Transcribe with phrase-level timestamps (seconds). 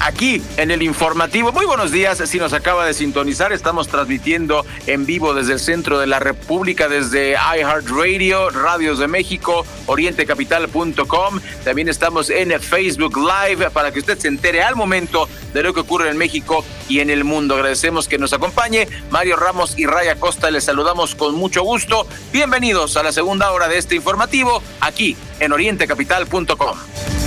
[0.00, 1.52] Aquí en el informativo.
[1.52, 5.98] Muy buenos días, si nos acaba de sintonizar, estamos transmitiendo en vivo desde el centro
[5.98, 11.40] de la República, desde iHeartRadio, Radios de México, orientecapital.com.
[11.64, 15.80] También estamos en Facebook Live para que usted se entere al momento de lo que
[15.80, 17.54] ocurre en México y en el mundo.
[17.54, 20.50] Agradecemos que nos acompañe Mario Ramos y Raya Costa.
[20.50, 22.06] Les saludamos con mucho gusto.
[22.32, 27.17] Bienvenidos a la segunda hora de este informativo aquí en orientecapital.com.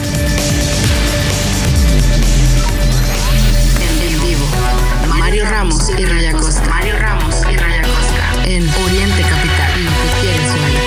[5.42, 6.70] Mario Ramos y Raya Costa.
[6.70, 8.44] Mario Ramos y Raya Costa.
[8.46, 9.86] En Oriente Capital.
[9.86, 10.80] Lo que quieres oír.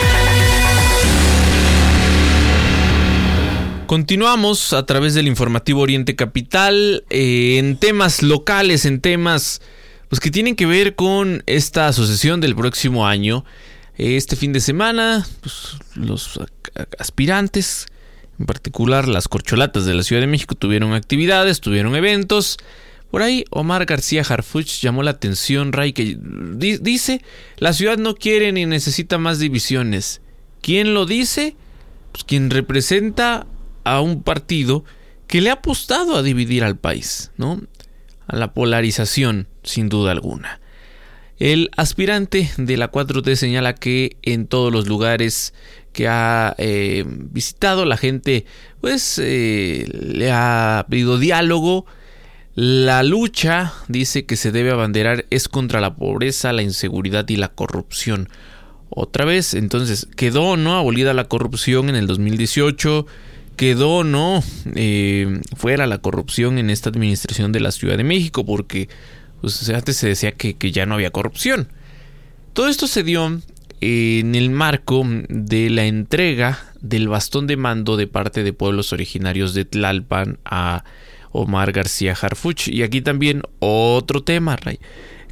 [3.87, 9.61] Continuamos a través del informativo Oriente Capital eh, en temas locales, en temas
[10.09, 13.45] pues, que tienen que ver con esta asociación del próximo año.
[13.99, 16.39] Este fin de semana, pues, los
[17.01, 17.87] aspirantes,
[18.39, 22.59] en particular las corcholatas de la Ciudad de México, tuvieron actividades, tuvieron eventos.
[23.15, 27.23] Por ahí Omar García Harfuch llamó la atención, Ray, que dice,
[27.59, 30.21] la ciudad no quiere ni necesita más divisiones.
[30.61, 31.55] ¿Quién lo dice?
[32.11, 33.47] Pues quien representa
[33.85, 34.85] a un partido
[35.29, 37.63] que le ha apostado a dividir al país, ¿no?
[38.27, 40.61] A la polarización, sin duda alguna.
[41.39, 45.55] El aspirante de la 4T señala que en todos los lugares
[45.93, 48.45] que ha eh, visitado la gente
[48.81, 51.87] pues eh, le ha pedido diálogo,
[52.55, 57.49] la lucha, dice que se debe abanderar, es contra la pobreza, la inseguridad y la
[57.49, 58.29] corrupción.
[58.91, 63.07] Otra vez, entonces, quedó no abolida la corrupción en el 2018,
[63.57, 64.43] quedó no
[64.75, 68.89] eh, fuera la corrupción en esta administración de la Ciudad de México, porque
[69.41, 71.69] pues, antes se decía que, que ya no había corrupción.
[72.53, 73.41] Todo esto se dio
[73.81, 79.55] en el marco de la entrega del bastón de mando de parte de pueblos originarios
[79.55, 80.85] de Tlalpan a
[81.35, 82.69] Omar García Harfuch.
[82.69, 84.79] Y aquí también otro tema, Ray.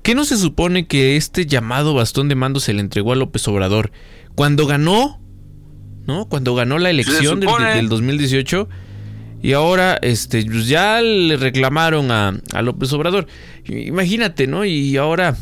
[0.03, 3.47] ¿Qué no se supone que este llamado bastón de mando se le entregó a López
[3.49, 3.93] Obrador
[4.35, 5.21] cuando ganó?
[6.07, 6.29] ¿No?
[6.29, 8.69] Cuando ganó la elección del, 2018.
[9.43, 13.29] Y ahora, este, pues ya le reclamaron a, a, López Obrador.
[13.65, 14.65] Imagínate, ¿no?
[14.65, 15.37] Y ahora,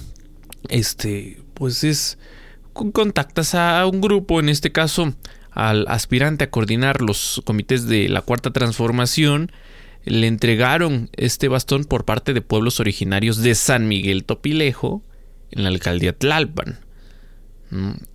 [0.69, 2.19] este, pues es,
[2.72, 5.15] contactas a un grupo, en este caso,
[5.50, 9.53] al aspirante a coordinar los comités de la Cuarta Transformación,
[10.05, 15.03] le entregaron este bastón por parte de pueblos originarios de San Miguel Topilejo
[15.50, 16.81] en la alcaldía Tlalpan.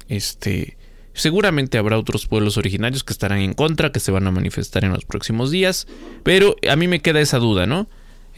[0.08, 0.78] Este,
[1.14, 4.92] seguramente habrá otros pueblos originarios que estarán en contra, que se van a manifestar en
[4.92, 5.88] los próximos días,
[6.24, 7.88] pero a mí me queda esa duda, ¿no?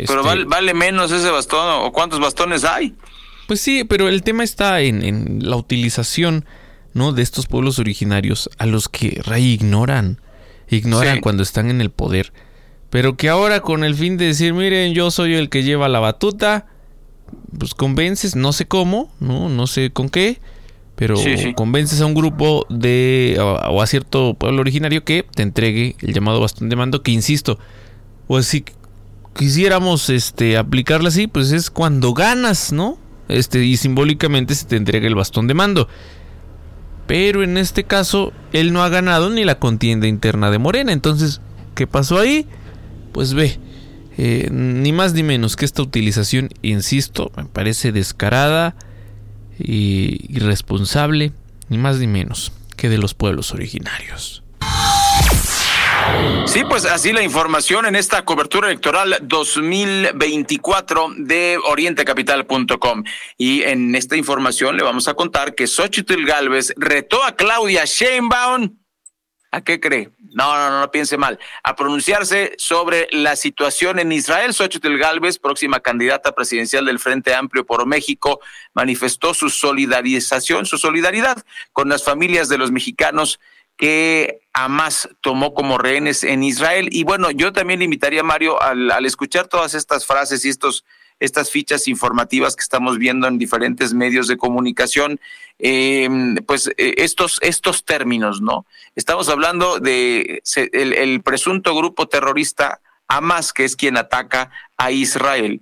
[0.06, 2.96] pero vale, vale, menos ese bastón o cuántos bastones hay.
[3.48, 6.46] Pues sí, pero el tema está en, la utilización,
[6.94, 7.14] ¿no?
[7.14, 10.22] De estos pueblos originarios a los que Ray ignoran,
[10.70, 12.32] ignoran cuando están en el poder
[12.90, 16.00] pero que ahora con el fin de decir, miren, yo soy el que lleva la
[16.00, 16.68] batuta,
[17.58, 20.40] pues convences, no sé cómo, no, no sé con qué,
[20.96, 21.16] pero
[21.56, 26.40] convences a un grupo de o a cierto pueblo originario que te entregue el llamado
[26.40, 27.60] bastón de mando, que insisto,
[28.28, 28.66] pues si
[29.36, 32.98] quisiéramos este aplicarla así, pues es cuando ganas, ¿no?
[33.28, 35.88] Este y simbólicamente se te entrega el bastón de mando.
[37.06, 41.42] Pero en este caso él no ha ganado ni la contienda interna de Morena, entonces
[41.76, 42.48] ¿qué pasó ahí?
[43.18, 43.58] Pues ve,
[44.20, 48.76] eh, ni más ni menos que esta utilización, insisto, me parece descarada
[49.58, 51.32] y irresponsable,
[51.68, 54.44] ni más ni menos que de los pueblos originarios.
[56.46, 63.04] Sí, pues así la información en esta cobertura electoral 2024 de orientecapital.com.
[63.36, 68.78] Y en esta información le vamos a contar que Xochitl Galvez retó a Claudia Sheinbaum.
[69.52, 70.12] ¿A qué cree?
[70.38, 74.54] No, no, no, no piense mal, a pronunciarse sobre la situación en Israel.
[74.54, 78.40] Xochitl Galvez, próxima candidata presidencial del Frente Amplio por México,
[78.76, 81.44] manifestó su solidarización, su solidaridad
[81.74, 83.40] con las familias de los mexicanos
[83.78, 86.90] que Hamas tomó como rehenes en Israel.
[86.92, 90.50] Y bueno, yo también le invitaría a Mario al, al escuchar todas estas frases y
[90.50, 90.86] estos
[91.20, 95.20] estas fichas informativas que estamos viendo en diferentes medios de comunicación,
[95.60, 98.66] em, pues eh, estos, estos términos, ¿no?
[98.96, 100.42] Estamos hablando de
[100.74, 105.62] el, presunto grupo terrorista Hamas, que es quien ataca a Israel,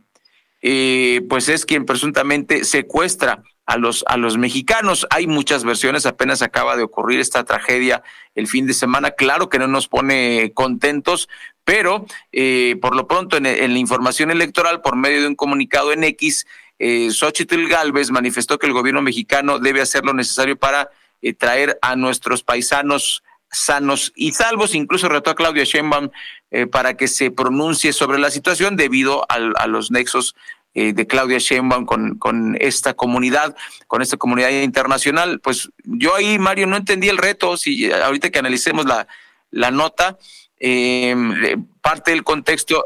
[0.61, 5.07] eh, pues es quien presuntamente secuestra a los, a los mexicanos.
[5.09, 8.03] Hay muchas versiones, apenas acaba de ocurrir esta tragedia
[8.35, 9.11] el fin de semana.
[9.11, 11.29] Claro que no nos pone contentos,
[11.65, 16.05] pero eh, por lo pronto en, la información electoral, por medio de un comunicado en
[16.05, 16.45] X,
[16.77, 20.89] eh, Xochitl Galvez manifestó que el gobierno mexicano debe hacer lo necesario para
[21.21, 24.75] eh, traer a nuestros paisanos sanos y salvos.
[24.75, 26.09] Incluso retó a Claudia Sheinbaum
[26.51, 30.35] eh, para que se pronuncie sobre la situación debido a los nexos
[30.73, 33.55] de Claudia Sheinbaum con, esta comunidad,
[33.87, 35.39] con esta comunidad internacional.
[35.39, 37.55] Pues yo ahí, Mario, no entendí el reto.
[37.55, 38.85] Si ahorita que analicemos
[39.51, 40.17] la nota,
[40.59, 41.15] eh,
[41.81, 42.85] parte del contexto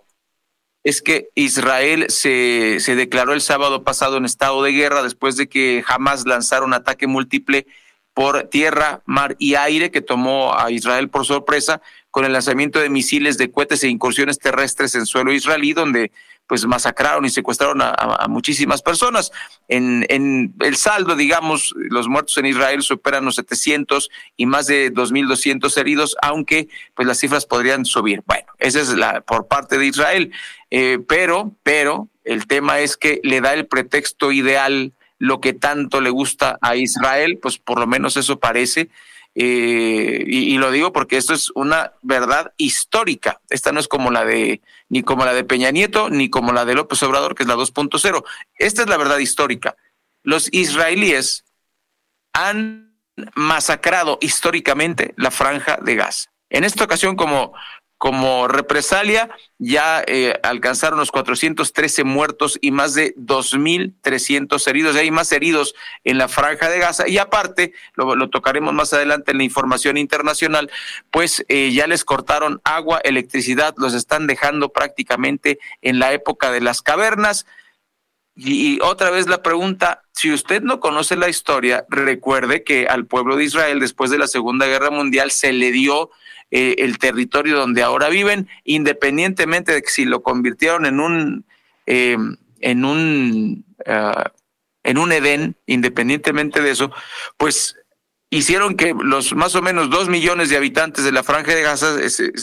[0.84, 5.48] es que Israel se, se declaró el sábado pasado en estado de guerra después de
[5.48, 7.68] que jamás lanzara un ataque múltiple
[8.14, 11.82] por tierra, mar y aire que tomó a Israel por sorpresa
[12.12, 16.12] con el lanzamiento de misiles de cohetes e incursiones terrestres en suelo israelí, donde
[16.50, 19.32] pues masacraron y secuestraron a, muchísimas personas.
[19.68, 24.92] En, en, el saldo, digamos, los muertos en Israel superan los 700 y más de
[24.92, 28.24] 2.200 heridos, aunque pues las cifras podrían subir.
[28.26, 30.34] Bueno, esa es la por parte de Israel,
[30.72, 36.02] eh, pero, pero el tema es que le da el pretexto ideal lo que tanto
[36.02, 38.90] le gusta a Israel, pues por lo menos eso parece,
[39.42, 43.40] eh, y, lo digo porque esto es una verdad histórica.
[43.50, 46.66] Esta no es como la de, ni como la de Peña Nieto, ni como la
[46.66, 48.26] de López Obrador, que es la 2.0.
[48.58, 49.78] Esta es la verdad histórica.
[50.24, 51.46] Los israelíes
[52.34, 52.98] han
[53.34, 56.30] masacrado históricamente la franja de gas.
[56.50, 57.54] En esta ocasión, como
[58.00, 64.96] como represalia, ya eh, alcanzaron los 413 muertos y más de 2.300 heridos.
[64.96, 65.76] hay más heridos
[66.06, 67.10] en la franja de Gaza.
[67.10, 70.72] Y aparte, lo, tocaremos más adelante en la información internacional,
[71.12, 76.62] pues eh, ya les cortaron agua, electricidad, los están dejando prácticamente en la época de
[76.62, 77.46] las cavernas.
[78.48, 83.36] Y otra vez la pregunta, si usted no conoce la historia, recuerde que al pueblo
[83.36, 86.10] de Israel después de la Segunda Guerra Mundial se le dio
[86.52, 91.46] eh, el territorio donde ahora viven, independientemente de que si lo convirtieron en un,
[91.86, 92.18] eh,
[92.60, 94.32] en un, ah,
[94.84, 96.92] en un Edén, independientemente de eso,
[97.38, 97.76] pues
[98.30, 101.98] hicieron que los más o menos dos millones de habitantes de la franja de Gaza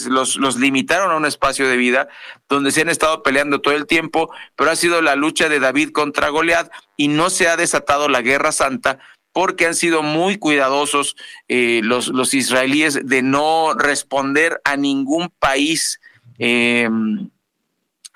[0.09, 2.09] los, los limitaron a un espacio de vida
[2.49, 5.91] donde se han estado peleando todo el tiempo, pero ha sido la lucha de David
[5.91, 8.99] contra Goliat y no se ha desatado la guerra santa
[9.31, 11.15] porque han sido muy cuidadosos
[11.47, 16.01] eh, los, los israelíes de no responder a ningún país.
[16.39, 17.29] Em,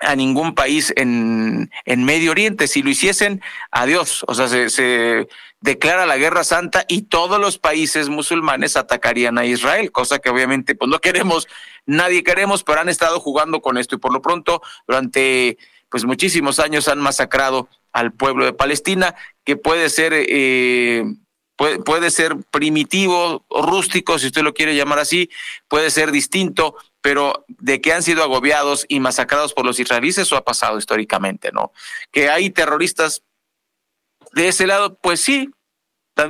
[0.02, 2.66] a ningún país en, en, Medio Oriente.
[2.66, 3.40] Si lo hiciesen,
[3.70, 4.24] adiós.
[4.26, 5.26] O sea, se,
[5.62, 10.74] declara la guerra santa y todos los países musulmanes atacarían a Israel, cosa que obviamente
[10.74, 11.48] pues no queremos,
[11.86, 15.56] nadie queremos, pero han estado jugando con esto y por lo pronto durante
[15.88, 21.04] pues muchísimos años han masacrado al pueblo de Palestina, que puede ser, eh,
[21.54, 25.30] puede, puede ser primitivo rústico, si usted lo quiere llamar así,
[25.68, 30.36] puede ser distinto, pero de que han sido agobiados y masacrados por los israelíes, eso
[30.36, 31.72] ha pasado históricamente, ¿no?
[32.10, 33.22] Que hay terroristas
[34.32, 35.50] de ese lado, pues sí,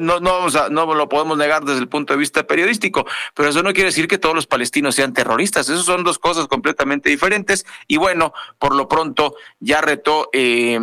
[0.01, 3.49] no, no, vamos a, no lo podemos negar desde el punto de vista periodístico, pero
[3.49, 5.69] eso no quiere decir que todos los palestinos sean terroristas.
[5.69, 7.67] Esas son dos cosas completamente diferentes.
[7.89, 10.79] Y bueno, por lo pronto ya retó, eh,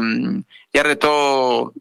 [0.73, 1.73] ya retó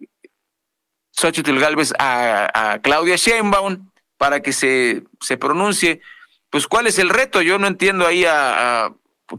[1.10, 6.00] Xochitl Galvez a, a, Claudia Sheinbaum para que se, se pronuncie.
[6.50, 7.42] Pues, ¿cuál es el reto?
[7.42, 8.92] Yo no entiendo ahí a,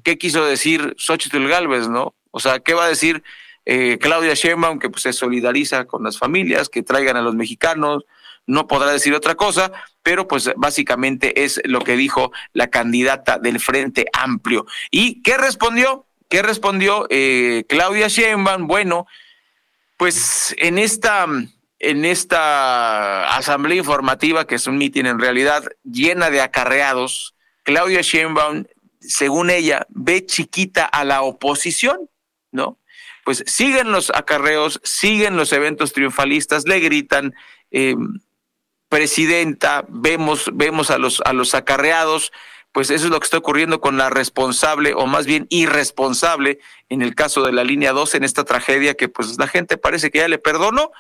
[0.03, 2.15] qué quiso decir Xochitl Galvez, ¿no?
[2.31, 3.23] O sea, ¿qué va a decir?
[3.65, 8.05] Eh, Claudia Sheinbaum, que pues, se solidariza con las familias, que traigan a los mexicanos,
[8.45, 13.59] no podrá decir otra cosa, pero pues básicamente es lo que dijo la candidata del
[13.59, 14.65] Frente Amplio.
[14.89, 16.07] ¿Y qué respondió?
[16.29, 18.65] ¿Qué respondió eh, Claudia Sheinbaum?
[18.65, 19.05] Bueno,
[19.97, 21.27] pues en esta
[21.79, 28.65] en esta asamblea informativa, que es un mitin en realidad llena de acarreados, Claudia Sheinbaum,
[28.99, 32.09] según ella, ve chiquita a la oposición,
[32.51, 32.77] ¿no?
[33.29, 37.35] pues siguen los acarreos, siguen los eventos triunfalistas, le gritan,
[37.69, 37.95] eh,
[38.87, 42.31] presidenta, vemos, vemos a los, a los acarreados,
[42.71, 46.59] pues eso es lo que está ocurriendo con la responsable o más bien irresponsable
[46.89, 50.09] en el caso de la línea 12 en esta tragedia que pues la gente parece
[50.09, 50.91] que ya le perdonó.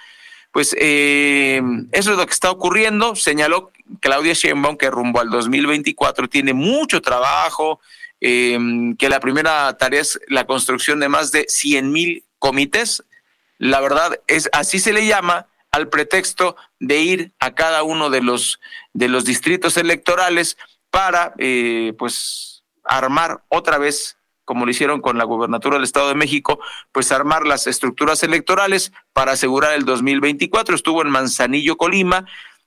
[0.51, 3.15] Pues eh, eso es lo que está ocurriendo.
[3.15, 7.79] Señaló Claudia Sheinbaum que rumbo al 2024 tiene mucho trabajo,
[8.21, 8.57] eh,
[8.97, 13.03] que la primera tarea es la construcción de más de 100 mil comités.
[13.57, 18.21] La verdad es así se le llama al pretexto de ir a cada uno de
[18.21, 18.59] los
[18.93, 20.57] de los distritos electorales
[20.89, 24.17] para eh, pues armar otra vez
[24.49, 26.59] como lo hicieron con la gubernatura del Estado de México,
[26.91, 30.73] pues armar las estructuras electorales para asegurar el 2024.
[30.73, 32.25] Estuvo en Manzanillo, Colima,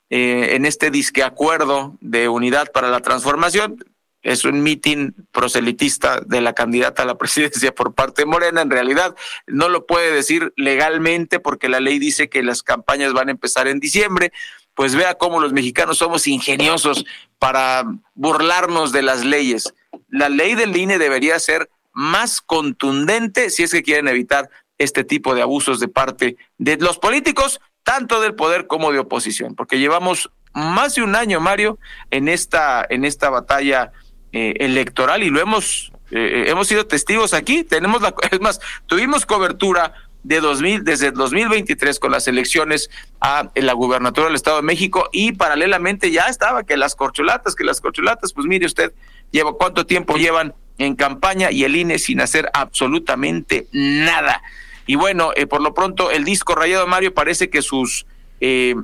[0.08, 3.84] eh, en este disque acuerdo de unidad para la transformación.
[4.22, 8.60] Es un mitin proselitista de la candidata a la presidencia por parte de Morena.
[8.60, 9.16] En realidad
[9.48, 13.66] no lo puede decir legalmente porque la ley dice que las campañas van a empezar
[13.66, 14.30] en diciembre
[14.74, 17.04] pues vea cómo los mexicanos somos ingeniosos
[17.38, 17.84] para
[18.14, 19.74] burlarnos de las leyes.
[20.08, 25.34] La ley del INE debería ser más contundente si es que quieren evitar este tipo
[25.34, 30.30] de abusos de parte de los políticos, tanto del poder como de oposición, porque llevamos
[30.54, 31.78] más de un año, Mario,
[32.10, 33.92] en esta, en esta batalla
[34.32, 37.64] eh, electoral y lo hemos, eh, hemos sido testigos aquí.
[37.64, 43.72] Tenemos la, es más, tuvimos cobertura de 2000, desde 2023 con las elecciones a la
[43.72, 48.32] gubernatura del Estado de México y paralelamente ya estaba que las corcholatas, que las corcholatas,
[48.32, 48.92] pues mire usted,
[49.32, 54.42] lleva cuánto tiempo llevan en campaña y el INE sin hacer absolutamente nada.
[54.86, 58.06] Y bueno, eh, por lo pronto el disco rayado Mario parece que sus
[58.40, 58.74] eh,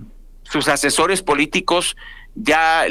[0.43, 1.97] sus asesores políticos
[2.35, 2.87] ya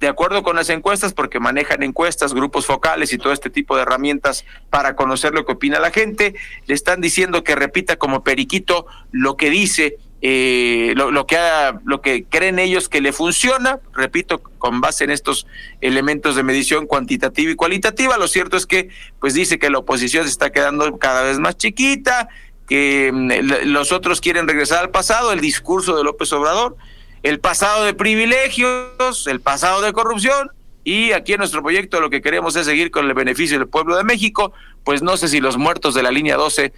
[0.00, 3.82] de acuerdo con las encuestas, porque manejan encuestas, grupos focales y todo este tipo de
[3.82, 6.34] herramientas para conocer lo que opina la gente,
[6.66, 11.38] le están diciendo que repita como periquito lo que dice, eh, lo, que
[11.84, 15.46] lo que creen ellos que le funciona, repito, con base en estos
[15.80, 18.18] elementos de medición cuantitativa y cualitativa.
[18.18, 21.56] Lo cierto es que, pues dice que la oposición se está quedando cada vez más
[21.56, 22.28] chiquita,
[22.68, 26.76] que mm, los otros quieren regresar al pasado, el discurso de López Obrador
[27.22, 30.50] el pasado de privilegios, el pasado de corrupción,
[30.84, 33.96] y aquí en nuestro proyecto lo que queremos es seguir con el beneficio del pueblo
[33.96, 34.52] de México,
[34.84, 36.72] pues no sé si los muertos de la línea 12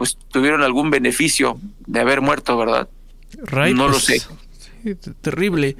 [0.00, 2.88] pues tuvieron algún beneficio de haber muerto, ¿verdad?
[3.74, 4.22] no lo sé.
[5.20, 5.76] terrible,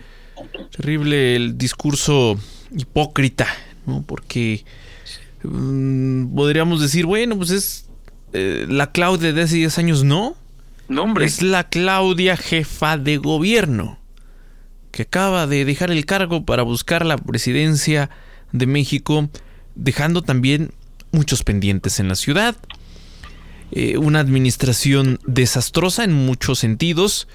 [0.77, 2.39] terrible el discurso
[2.71, 3.47] hipócrita,
[3.87, 4.03] ¿no?
[4.07, 4.62] Porque
[5.43, 7.89] mm, podríamos decir, bueno, pues es
[8.35, 10.37] eh, la Claudia de hace 10 años, no.
[11.23, 13.99] Es la Claudia jefa de gobierno,
[14.91, 18.11] que acaba de dejar el cargo para buscar la presidencia
[18.53, 19.31] de México,
[19.77, 20.73] dejando también
[21.11, 22.55] muchos pendientes en la ciudad.
[23.73, 27.29] Eh, una administración desastrosa en muchos sentidos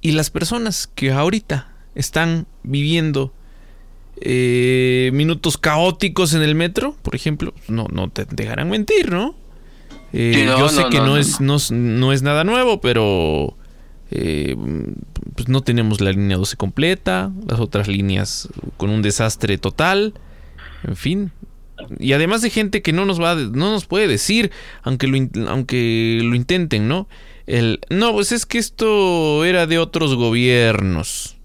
[0.00, 3.32] y las personas que ahorita están viviendo
[4.20, 9.34] eh, minutos caóticos en el metro, por ejemplo, no, no te dejarán mentir, ¿no?
[10.12, 13.56] Eh, yo sé que no, es, no, es nada nuevo, pero
[14.10, 14.54] eh,
[15.34, 20.14] pues no tenemos la línea 12 completa, las otras líneas con un desastre total,
[20.84, 21.32] en fin.
[21.98, 24.50] Y además de gente que no nos va, no nos puede decir,
[24.82, 25.18] aunque lo,
[25.48, 27.08] aunque lo intenten, ¿no?
[27.46, 31.36] El, no, pues es que esto era de otros gobiernos.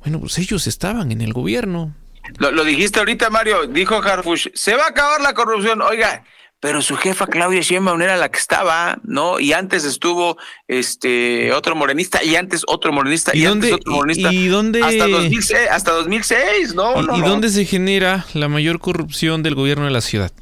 [0.00, 1.94] Bueno, pues ellos estaban en el gobierno.
[2.38, 5.82] Lo, lo dijiste ahorita, Mario, dijo Harfush, se va a acabar la corrupción.
[5.82, 6.24] Oiga,
[6.60, 9.38] pero su jefa Claudia Sheinbaum era la que estaba, ¿no?
[9.38, 10.36] Y antes estuvo
[10.66, 14.32] este otro morenista y antes otro morenista y, antes otro morenista.
[14.32, 17.16] ¿Y, dónde hasta 2006, hasta 2006 ¿no?
[17.16, 20.32] ¿Y, dónde se genera la mayor corrupción del gobierno de la ciudad?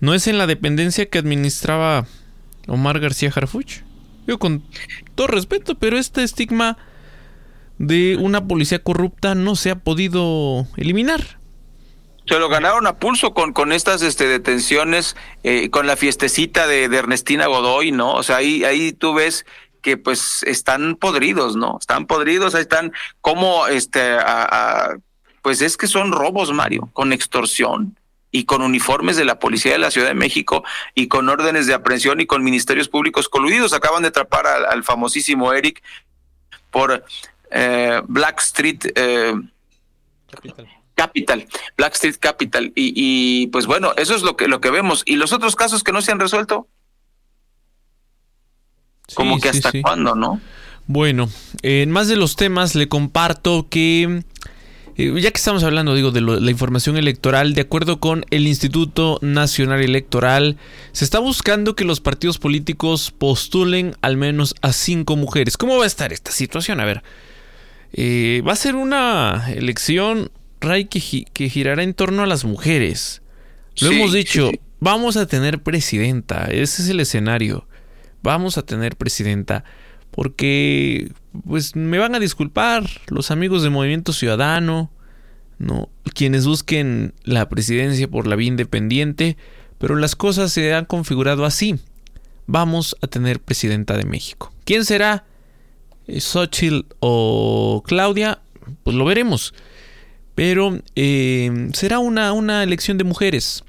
[0.00, 2.06] ¿No es en la dependencia que administraba
[2.66, 3.82] Omar García Harfuch?
[4.26, 4.62] Yo con
[5.16, 6.78] todo respeto, pero este estigma
[7.76, 11.39] de una policía corrupta no se ha podido eliminar
[12.30, 16.84] se lo ganaron a pulso con, con estas este, detenciones, eh, con la fiestecita de,
[16.84, 18.14] Ernestina Godoy, ¿no?
[18.14, 19.44] O sea, ahí, ahí tú ves
[19.82, 21.78] que pues están podridos, ¿no?
[21.80, 24.16] Están podridos, ahí están como, este,
[25.42, 27.98] pues es que son robos, Mario, con extorsión
[28.30, 30.62] y con uniformes de la policía de la Ciudad de México
[30.94, 33.72] y con órdenes de aprehensión y con ministerios públicos coludidos.
[33.72, 35.82] Acaban de atrapar al, famosísimo Eric
[36.70, 37.04] por
[37.50, 38.84] eh, Black Street.
[38.94, 39.34] Eh,
[40.30, 40.68] Capital,
[41.76, 42.72] Blackstreet Capital.
[42.74, 45.02] Y, pues bueno, eso es lo que, lo que vemos.
[45.06, 46.68] ¿Y los otros casos que no se han resuelto?
[49.14, 50.40] Como que hasta cuándo, ¿no?
[50.86, 51.28] Bueno,
[51.62, 54.24] en más de los temas le comparto que,
[54.96, 59.18] eh, ya que estamos hablando, digo, de la información electoral, de acuerdo con el Instituto
[59.22, 60.56] Nacional Electoral,
[60.92, 65.56] se está buscando que los partidos políticos postulen al menos a cinco mujeres.
[65.56, 66.80] ¿Cómo va a estar esta situación?
[66.80, 67.02] A ver,
[67.92, 70.30] eh, va a ser una elección
[70.60, 73.22] Ray, que, girará en torno a las mujeres.
[73.80, 77.66] Lo hemos dicho, vamos a tener presidenta, ese es el escenario.
[78.22, 79.64] Vamos a tener presidenta
[80.10, 81.12] porque
[81.46, 84.90] pues me van a disculpar los amigos de Movimiento Ciudadano,
[85.58, 89.36] no quienes busquen la presidencia por la vía independiente,
[89.78, 91.76] pero las cosas se han configurado así.
[92.46, 94.52] Vamos a tener presidenta de México.
[94.64, 95.24] ¿Quién será?
[96.08, 98.40] Xochitl o Claudia?
[98.82, 99.54] Pues lo veremos.
[100.34, 103.64] Pero eh, será una, una elección de mujeres.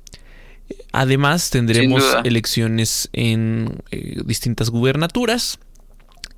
[0.91, 5.59] Además, tendremos elecciones en eh, distintas gubernaturas.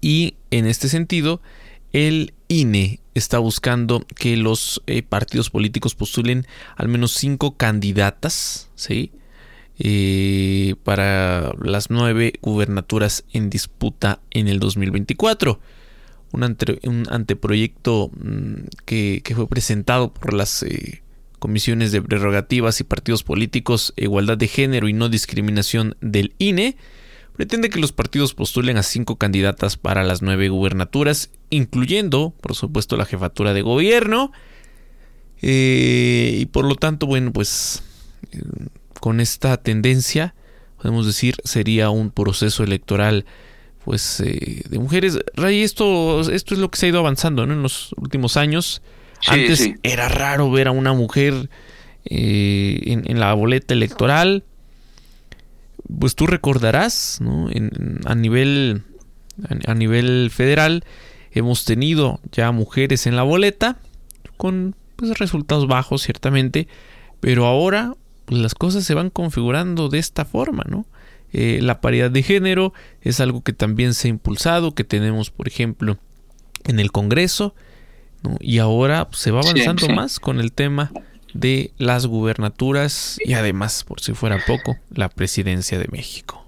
[0.01, 1.41] Y en este sentido,
[1.91, 9.11] el INE está buscando que los eh, partidos políticos postulen al menos cinco candidatas, ¿sí?
[9.79, 15.59] Eh, para las nueve gubernaturas en disputa en el 2024.
[16.33, 18.53] Un, un anteproyecto mm,
[18.85, 21.03] que, que, fue presentado por las eh,
[21.39, 26.75] comisiones de prerrogativas y partidos políticos, igualdad de género y no discriminación del INE,
[27.35, 32.95] pretende que los partidos postulen a cinco candidatas para las nueve gubernaturas, incluyendo, por supuesto,
[32.97, 34.31] la jefatura de gobierno.
[35.41, 37.83] Eh, y por lo tanto, bueno, pues
[38.31, 38.41] eh,
[38.99, 40.35] con esta tendencia,
[40.77, 43.25] podemos decir, sería un proceso electoral
[43.85, 45.19] pues eh, de mujeres.
[45.35, 48.81] Ray, esto, esto es lo que se ha ido avanzando en los últimos años.
[49.27, 51.49] Antes era raro ver a una mujer
[52.05, 54.43] en, la boleta electoral
[55.99, 57.49] pues tú recordarás, ¿no?
[58.05, 58.83] a, nivel,
[59.65, 60.83] a, nivel federal
[61.31, 63.77] hemos tenido ya mujeres en la boleta
[64.37, 66.67] con pues, resultados bajos ciertamente,
[67.19, 70.85] pero ahora pues, las cosas se van configurando de esta forma, ¿no?
[71.33, 75.47] Eh, la paridad de género es algo que también se ha impulsado, que tenemos, por
[75.47, 75.97] ejemplo,
[76.65, 77.55] en el Congreso,
[78.39, 80.91] y ahora se va avanzando más con el tema
[81.33, 86.39] de las gubernaturas y además, por si fuera poco, la presidencia de México.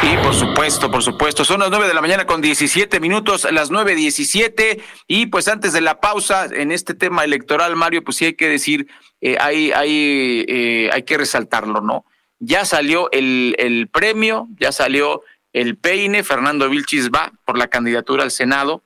[0.00, 1.44] Sí, por supuesto, por supuesto.
[1.44, 4.82] Son las nueve de la mañana con 17 minutos, las nueve diecisiete.
[5.06, 8.48] Y pues antes de la pausa en este tema electoral, Mario, pues sí hay que
[8.48, 8.86] decir,
[9.20, 12.04] eh, hay, hay, eh, hay que resaltarlo, ¿no?
[12.44, 16.22] Ya salió el, el premio, ya salió el peine.
[16.22, 18.82] Fernando Vilchis va por la candidatura al Senado.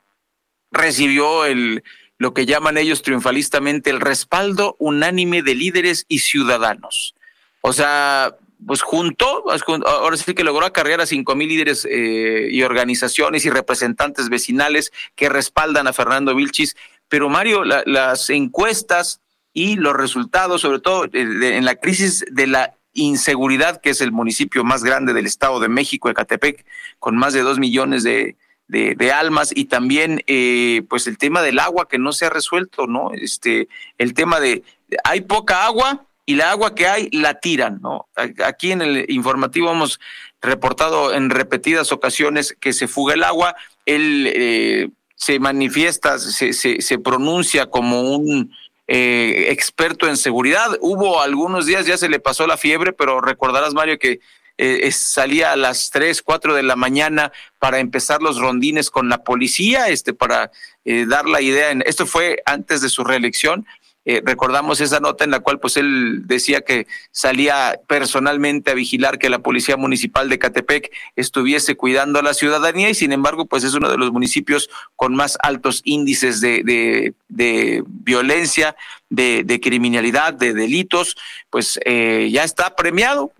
[0.71, 1.83] Recibió el,
[2.19, 7.15] lo que llaman ellos triunfalistamente el respaldo unánime de líderes y ciudadanos.
[7.61, 9.45] O sea, pues juntó,
[9.87, 14.93] ahora sí que logró acarrear a cinco mil líderes eh, y organizaciones y representantes vecinales
[15.15, 16.77] que respaldan a Fernando Vilchis.
[17.09, 19.21] Pero Mario, las encuestas
[19.53, 24.13] y los resultados, sobre todo eh, en la crisis de la inseguridad, que es el
[24.13, 26.65] municipio más grande del Estado de México, Ecatepec,
[26.99, 28.37] con más de dos millones de,
[28.69, 32.87] de, almas y también eh, pues el tema del agua que no se ha resuelto,
[32.87, 33.13] ¿no?
[33.15, 34.63] Este, el tema de
[35.05, 38.09] hay poca agua y la agua que hay la tiran, ¿no?
[38.45, 39.99] Aquí en el informativo hemos
[40.43, 43.57] reportado en repetidas ocasiones que se fuga el agua,
[43.87, 48.53] él eh, se manifiesta, se, se, se pronuncia como un
[48.89, 50.79] eh, experto en seguridad.
[50.81, 54.21] Hubo algunos días, ya se le pasó la fiebre, pero recordarás, Mario, que
[54.57, 59.23] eh, salía a las 3, 4 de la mañana para empezar los rondines con la
[59.23, 60.51] policía, este, para
[60.85, 61.71] eh, dar la idea.
[61.71, 63.67] En, esto fue antes de su reelección.
[64.05, 69.19] Eh, recordamos esa nota en la cual pues él decía que salía personalmente a vigilar
[69.19, 73.65] que la policía municipal de Catepec estuviese cuidando a la ciudadanía y sin embargo pues
[73.65, 78.77] es uno de los municipios con más altos índices de, de, de violencia,
[79.11, 81.17] de, criminalidad, de delitos,
[81.51, 83.33] pues eh, ya está premiado.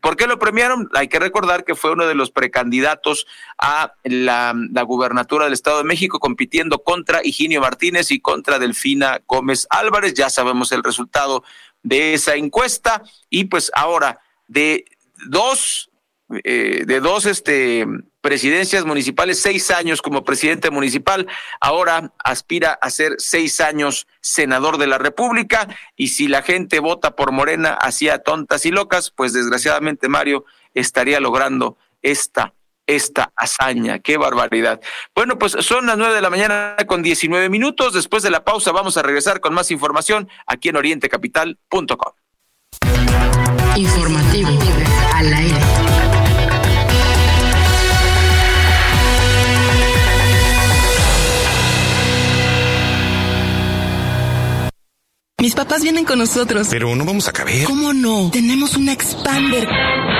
[0.00, 0.88] ¿Por qué lo premiaron?
[0.94, 3.26] Hay que recordar que fue uno de los precandidatos
[3.58, 9.20] a la, la gubernatura del Estado de México, compitiendo contra Higinio Martínez y contra Delfina
[9.26, 10.14] Gómez Álvarez.
[10.14, 11.44] Ya sabemos el resultado
[11.82, 14.84] de esa encuesta y pues ahora de
[15.28, 15.90] dos
[16.44, 17.86] eh, de dos este,
[18.20, 21.26] presidencias municipales, seis años como presidente municipal,
[21.60, 27.16] ahora aspira a ser seis años senador de la República y si la gente vota
[27.16, 32.54] por Morena hacía tontas y locas, pues desgraciadamente Mario estaría logrando esta
[32.86, 34.00] esta hazaña.
[34.00, 34.80] Qué barbaridad.
[35.14, 37.94] Bueno, pues son las nueve de la mañana con diecinueve minutos.
[37.94, 42.12] Después de la pausa vamos a regresar con más información aquí en orientecapital.com.
[43.76, 44.50] Informativo
[45.14, 45.49] al.
[55.40, 56.68] Mis papás vienen con nosotros.
[56.70, 57.64] Pero no vamos a caber.
[57.64, 58.30] ¿Cómo no?
[58.30, 59.66] Tenemos una Expander.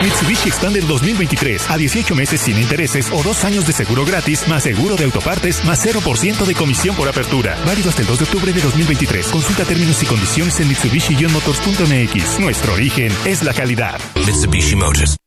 [0.02, 4.62] Mitsubishi Expander 2023 a 18 meses sin intereses o dos años de seguro gratis, más
[4.62, 7.58] seguro de autopartes, más 0% de comisión por apertura.
[7.66, 9.26] Válido hasta el 2 de octubre de 2023.
[9.26, 12.40] Consulta términos y condiciones en Mitsubishi-motors.mx.
[12.40, 14.00] Nuestro origen es la calidad.
[14.26, 15.19] Mitsubishi Motors.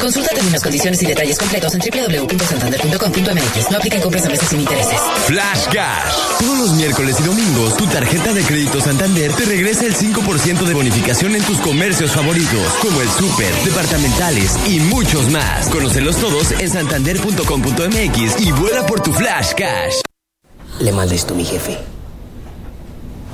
[0.00, 3.70] Consulta términos, condiciones y detalles completos en www.santander.com.mx.
[3.70, 5.00] No aplican compras a meses sin intereses.
[5.26, 6.14] Flash Cash.
[6.38, 10.74] Todos los miércoles y domingos, tu tarjeta de crédito Santander te regresa el 5% de
[10.74, 15.68] bonificación en tus comercios favoritos, como el súper, departamentales y muchos más.
[15.68, 20.00] Conócelos todos en santander.com.mx y vuela por tu Flash Cash.
[20.80, 21.76] Le manda esto a mi jefe.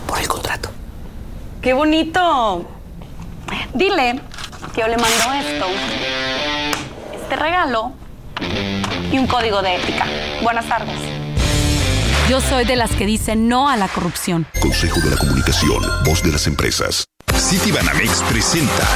[0.07, 0.71] Por el contrato.
[1.61, 2.67] ¡Qué bonito!
[3.75, 4.21] Dile
[4.72, 5.66] que yo le mando esto,
[7.14, 7.92] este regalo
[9.12, 10.07] y un código de ética.
[10.42, 10.98] Buenas tardes.
[12.29, 14.46] Yo soy de las que dicen no a la corrupción.
[14.61, 17.05] Consejo de la Comunicación, voz de las empresas.
[17.37, 18.88] City Banamex presenta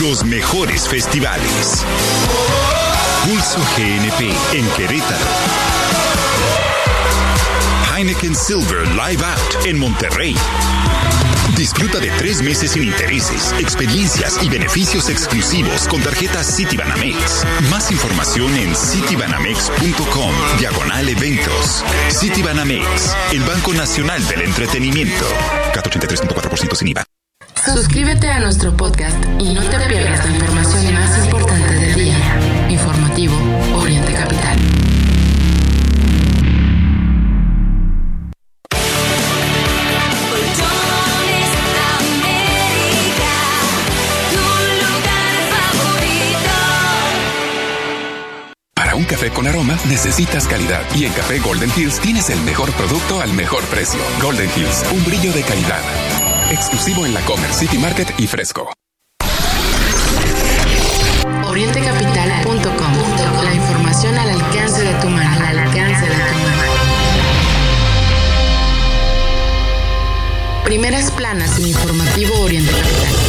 [0.00, 1.84] los mejores festivales.
[3.24, 5.26] Pulso GNP en Querétaro.
[7.96, 10.34] Heineken Silver Live Out en Monterrey.
[11.56, 17.44] Disfruta de tres meses sin intereses, experiencias y beneficios exclusivos con tarjetas Citibanamex.
[17.70, 21.84] Más información en citibanamex.com, diagonal eventos.
[22.10, 25.26] Citibanamex, el Banco Nacional del Entretenimiento.
[25.74, 27.04] 483.4% sin IVA.
[27.64, 30.24] Suscríbete a nuestro podcast y no te pierdas
[49.10, 53.32] café con aroma necesitas calidad y en Café Golden Hills tienes el mejor producto al
[53.32, 53.98] mejor precio.
[54.22, 55.80] Golden Hills, un brillo de calidad.
[56.52, 58.72] Exclusivo en la Comer City Market y Fresco.
[61.44, 63.42] Orientecapital.com.
[63.42, 65.44] La información al alcance de tu mano.
[65.44, 66.60] Al alcance de tu mano.
[70.62, 73.19] Primeras planas en informativo Oriente Capital.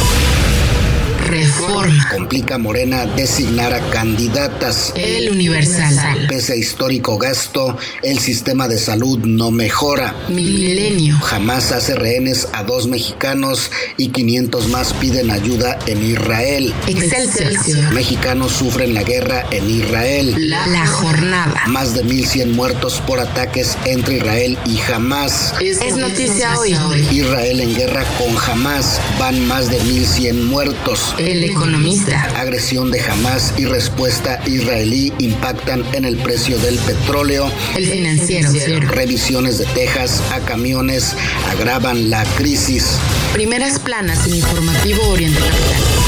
[1.42, 2.08] Reforma.
[2.10, 4.92] Complica Morena designar a candidatas.
[4.94, 6.26] El Universal.
[6.28, 10.14] Pese a histórico gasto, el sistema de salud no mejora.
[10.28, 11.18] Milenio.
[11.18, 16.72] Jamás hace rehenes a dos mexicanos y 500 más piden ayuda en Israel.
[16.86, 17.92] Excelsior.
[17.92, 20.34] Mexicanos sufren la guerra en Israel.
[20.48, 21.62] La, la jornada.
[21.66, 25.54] Más de 1100 muertos por ataques entre Israel y Hamas.
[25.60, 26.76] Es, es noticia hoy.
[27.10, 29.00] Israel en guerra con Hamas.
[29.18, 31.14] Van más de 1100 muertos.
[31.18, 32.22] El economista.
[32.36, 37.50] Agresión de Hamas y respuesta israelí impactan en el precio del petróleo.
[37.76, 38.50] El financiero.
[38.88, 41.14] Revisiones de Texas a camiones
[41.48, 42.98] agravan la crisis.
[43.32, 46.01] Primeras planas en informativo Oriente Capital.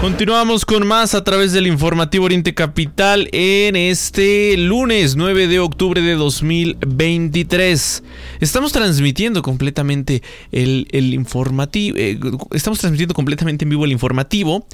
[0.00, 6.00] Continuamos con más a través del informativo Oriente Capital en este lunes 9 de octubre
[6.00, 8.04] de 2023.
[8.38, 12.16] Estamos transmitiendo completamente el, el informativo, eh,
[12.52, 14.64] estamos transmitiendo completamente en vivo el informativo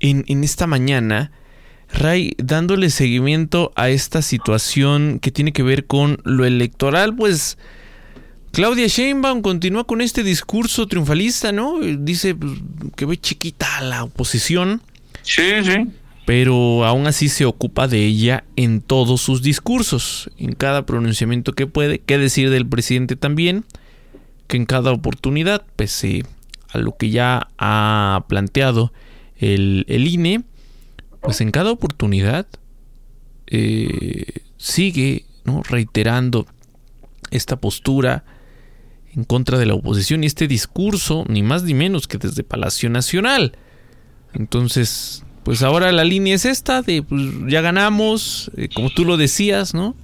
[0.00, 1.30] en, en esta mañana.
[1.92, 7.58] Ray, dándole seguimiento a esta situación que tiene que ver con lo electoral, pues
[8.52, 11.78] Claudia Sheinbaum continúa con este discurso triunfalista, ¿no?
[11.80, 12.52] Dice pues,
[12.96, 14.82] que ve chiquita la oposición.
[15.22, 15.86] Sí, sí.
[16.24, 21.66] Pero aún así se ocupa de ella en todos sus discursos, en cada pronunciamiento que
[21.66, 22.00] puede.
[22.00, 23.64] ¿Qué decir del presidente también?
[24.46, 26.24] Que en cada oportunidad, pese
[26.70, 28.92] a lo que ya ha planteado
[29.36, 30.42] el, el INE,
[31.20, 32.46] pues en cada oportunidad
[33.46, 35.62] eh, sigue ¿no?
[35.62, 36.46] reiterando
[37.30, 38.24] esta postura
[39.18, 42.88] en contra de la oposición y este discurso, ni más ni menos que desde Palacio
[42.88, 43.52] Nacional.
[44.32, 49.16] Entonces, pues ahora la línea es esta de pues ya ganamos, eh, como tú lo
[49.16, 49.96] decías, ¿no?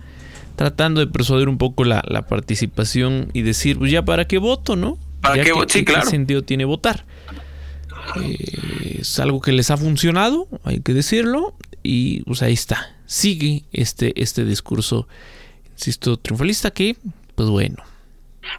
[0.57, 4.75] Tratando de persuadir un poco la, la participación y decir, pues ya para qué voto,
[4.75, 4.99] ¿no?
[5.21, 6.03] Para ya qué, que, sí, claro.
[6.03, 7.05] ¿Qué sentido tiene votar?
[8.21, 12.97] Eh, es algo que les ha funcionado, hay que decirlo, y pues ahí está.
[13.07, 15.07] Sigue este, este discurso,
[15.73, 16.97] insisto, triunfalista que,
[17.37, 17.77] pues bueno,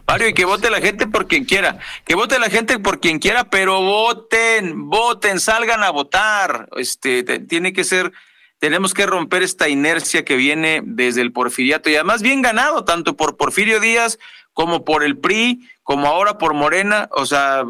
[0.06, 3.18] Mario, y que vote la gente por quien quiera, que vote la gente por quien
[3.18, 6.68] quiera, pero voten, voten, salgan a votar.
[6.76, 8.12] Este, tiene que ser,
[8.58, 13.16] tenemos que romper esta inercia que viene desde el porfiriato y además bien ganado, tanto
[13.16, 14.18] por Porfirio Díaz
[14.52, 17.08] como por el PRI, como ahora por Morena.
[17.12, 17.64] O sea,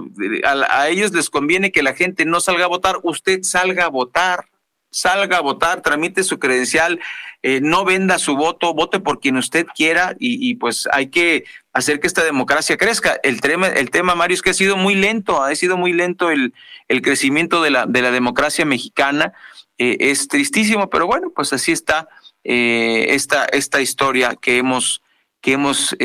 [0.44, 3.88] a, a ellos les conviene que la gente no salga a votar, usted salga a
[3.88, 4.46] votar.
[4.90, 7.00] salga a votar, tramite su credencial,
[7.42, 12.00] eh, no venda su voto, vote por quien usted quiera y, pues hay que hacer
[12.00, 13.18] que esta democracia crezca.
[13.22, 16.30] El tema, el tema, Mario, es que ha sido muy lento, ha sido muy lento
[16.30, 16.54] el,
[16.88, 19.32] el crecimiento de la, de la democracia mexicana.
[19.78, 22.08] Eh, es tristísimo, pero bueno, pues así está
[22.44, 25.02] eh, esta, esta historia que hemos,
[25.40, 25.96] que hemos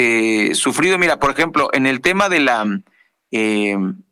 [0.53, 0.97] sufrido.
[0.97, 2.65] Mira, por ejemplo, en el tema de la...
[3.31, 4.03] en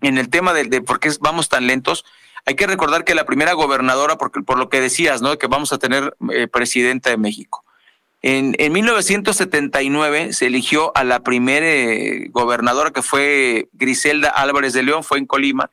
[0.00, 2.04] el tema de, de por qué vamos tan lentos,
[2.44, 5.38] hay que recordar que la primera gobernadora, porque, por lo que decías, ¿no?
[5.38, 7.64] Que vamos a tener eh, presidenta de México.
[8.20, 14.84] En, en, 1979 se eligió a la primera eh, gobernadora que fue Griselda Álvarez de
[14.84, 15.70] León, fue en Colima,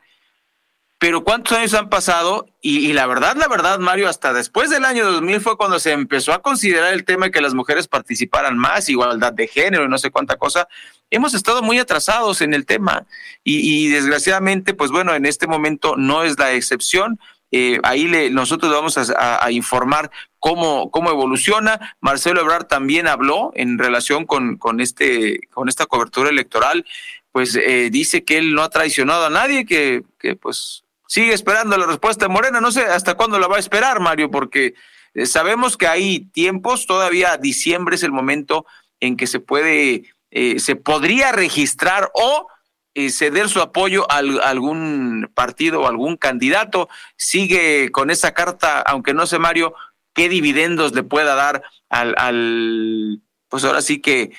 [0.99, 2.45] pero ¿cuántos años han pasado?
[2.61, 6.33] Y, la verdad, la verdad, Mario, hasta después del año 2000 fue cuando se empezó
[6.33, 9.97] a considerar el tema de que las mujeres participaran más, igualdad de género y no
[9.97, 10.67] sé cuánta cosa.
[11.09, 13.05] Hemos estado muy atrasados en el tema
[13.45, 17.17] y, desgraciadamente, pues bueno, en este momento no es la excepción.
[17.51, 21.95] Eh, ahí le, nosotros vamos a, informar cómo, cómo evoluciona.
[22.01, 26.85] Marcelo Ebrard también habló en relación con, con, este, con esta cobertura electoral
[27.31, 31.75] pues eh, dice que él no ha traicionado a nadie, que, que pues sigue esperando
[31.75, 32.61] la respuesta de Morena.
[32.61, 34.75] No sé hasta cuándo la va a esperar, Mario, porque
[35.15, 38.65] eh, sabemos que hay tiempos, todavía diciembre es el momento
[38.99, 42.47] en que se puede, eh, se podría registrar o
[42.93, 46.89] eh, ceder su apoyo a, algún partido o algún candidato.
[47.17, 49.73] Sigue con esa carta, aunque no sé, Mario,
[50.13, 54.31] qué dividendos le pueda dar al, al pues ahora sí que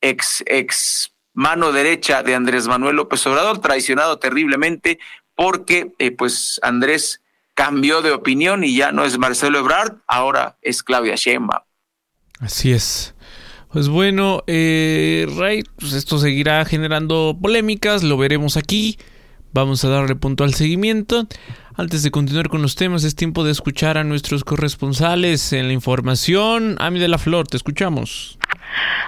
[0.00, 4.98] ex, ex mano derecha de Andrés Manuel López Obrador, traicionado terriblemente
[5.34, 7.22] porque eh, pues Andrés
[7.54, 11.62] cambió de opinión y ya no es Marcelo Ebrard, ahora es Claudia Sheinbaum.
[12.40, 13.14] Así es.
[13.70, 18.98] Pues bueno, eh, Ray, pues esto seguirá generando polémicas, lo veremos aquí.
[19.52, 21.26] Vamos a darle punto al seguimiento.
[21.76, 25.72] Antes de continuar con los temas, es tiempo de escuchar a nuestros corresponsales en la
[25.72, 26.76] información.
[26.78, 28.38] Ami de la Flor, te escuchamos.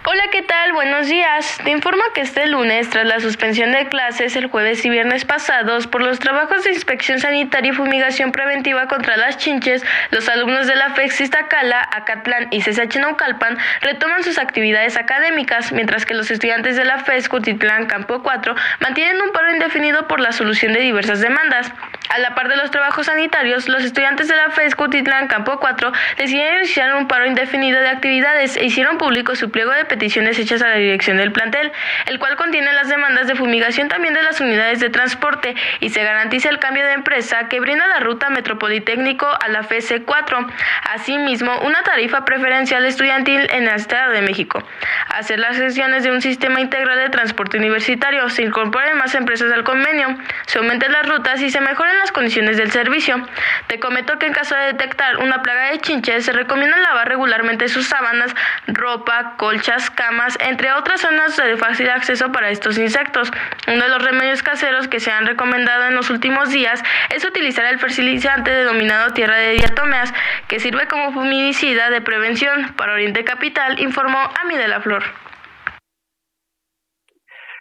[0.08, 0.72] Hola, ¿qué tal?
[0.72, 1.58] Buenos días.
[1.64, 5.86] Te informo que este lunes, tras la suspensión de clases el jueves y viernes pasados
[5.86, 10.76] por los trabajos de inspección sanitaria y fumigación preventiva contra las chinches, los alumnos de
[10.76, 16.76] la FEX Iztacala, Acatlán y CSH Naucalpan retoman sus actividades académicas, mientras que los estudiantes
[16.76, 21.20] de la FES Cutitlán Campo 4 mantienen un paro indefinido por la solución de diversas
[21.20, 21.72] demandas.
[22.08, 25.92] A la par de los trabajos sanitarios, los estudiantes de la FES Cutitlán Campo 4
[26.18, 30.62] decidieron iniciar un paro indefinido de actividades e hicieron público su pliego de peticiones hechas
[30.62, 31.70] a la dirección del plantel,
[32.06, 36.02] el cual contiene las demandas de fumigación también de las unidades de transporte y se
[36.02, 40.46] garantiza el cambio de empresa que brinda la ruta metropolitécnico a la FEC 4.
[40.94, 44.62] Asimismo, una tarifa preferencial estudiantil en el Estado de México.
[45.08, 49.64] Hacer las gestiones de un sistema integral de transporte universitario, se incorporen más empresas al
[49.64, 53.26] convenio, se aumenten las rutas y se mejoren las condiciones del servicio.
[53.66, 57.68] Te comento que en caso de detectar una plaga de chinches, se recomienda lavar regularmente
[57.68, 58.34] sus sábanas,
[58.66, 63.30] ropa, colchas, camas, entre otras zonas de fácil acceso para estos insectos.
[63.66, 67.64] Uno de los remedios caseros que se han recomendado en los últimos días es utilizar
[67.66, 70.12] el fertilizante denominado tierra de diatomeas,
[70.48, 72.74] que sirve como fumigicida de prevención.
[72.76, 75.04] Para Oriente Capital, informó Ami de la Flor.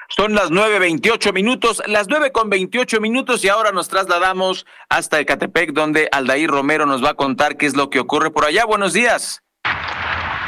[0.10, 5.74] Son las 9.28 minutos, las nueve con veintiocho minutos y ahora nos trasladamos hasta Ecatepec
[5.74, 8.66] donde Aldair Romero nos va a contar qué es lo que ocurre por allá.
[8.66, 9.42] Buenos días.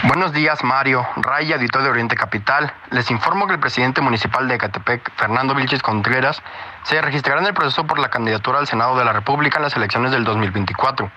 [0.07, 1.05] Buenos días, Mario.
[1.17, 2.71] Raya, editor de Oriente Capital.
[2.91, 6.41] Les informo que el presidente municipal de Ecatepec, Fernando Vilches Contreras,
[6.83, 9.75] se registrará en el proceso por la candidatura al Senado de la República en las
[9.75, 11.11] elecciones del 2024.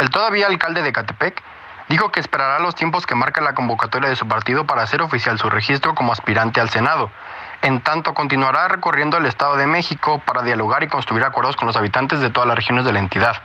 [0.00, 1.40] El todavía alcalde de Ecatepec
[1.88, 5.38] dijo que esperará los tiempos que marca la convocatoria de su partido para hacer oficial
[5.38, 7.12] su registro como aspirante al Senado.
[7.62, 11.76] En tanto, continuará recorriendo el Estado de México para dialogar y construir acuerdos con los
[11.76, 13.36] habitantes de todas las regiones de la entidad.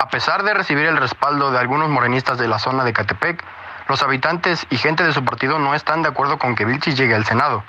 [0.00, 3.44] A pesar de recibir el respaldo de algunos morenistas de la zona de Ecatepec,
[3.88, 7.14] los habitantes y gente de su partido no están de acuerdo con que Vilchis llegue
[7.14, 7.64] al Senado,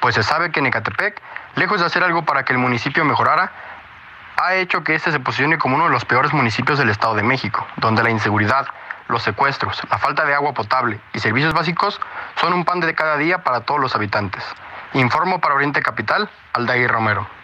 [0.00, 1.20] pues se sabe que en Ecatepec,
[1.56, 3.52] lejos de hacer algo para que el municipio mejorara,
[4.36, 7.22] ha hecho que este se posicione como uno de los peores municipios del Estado de
[7.22, 8.66] México, donde la inseguridad,
[9.08, 12.00] los secuestros, la falta de agua potable y servicios básicos
[12.40, 14.44] son un pan de cada día para todos los habitantes.
[14.94, 17.37] Informo para Oriente Capital, Aldair Romero.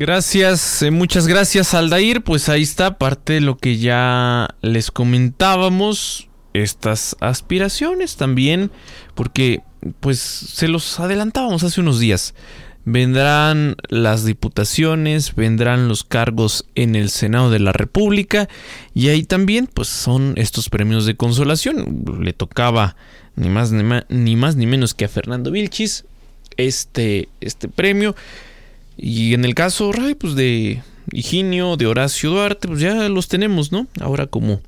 [0.00, 2.22] Gracias, eh, muchas gracias Aldair.
[2.22, 6.30] Pues ahí está parte de lo que ya les comentábamos.
[6.54, 8.70] Estas aspiraciones también,
[9.14, 9.60] porque
[10.00, 12.34] pues se los adelantábamos hace unos días.
[12.86, 18.48] Vendrán las diputaciones, vendrán los cargos en el Senado de la República
[18.94, 22.06] y ahí también pues son estos premios de consolación.
[22.22, 22.96] Le tocaba
[23.36, 23.82] ni más ni,
[24.34, 26.06] más ni, menos que a Fernando Vilchis
[26.56, 28.16] este, este premio.
[29.02, 33.72] Y en el caso, Ray, pues de Higinio, de Horacio Duarte, pues ya los tenemos,
[33.72, 33.86] ¿no?
[33.98, 34.60] Ahora como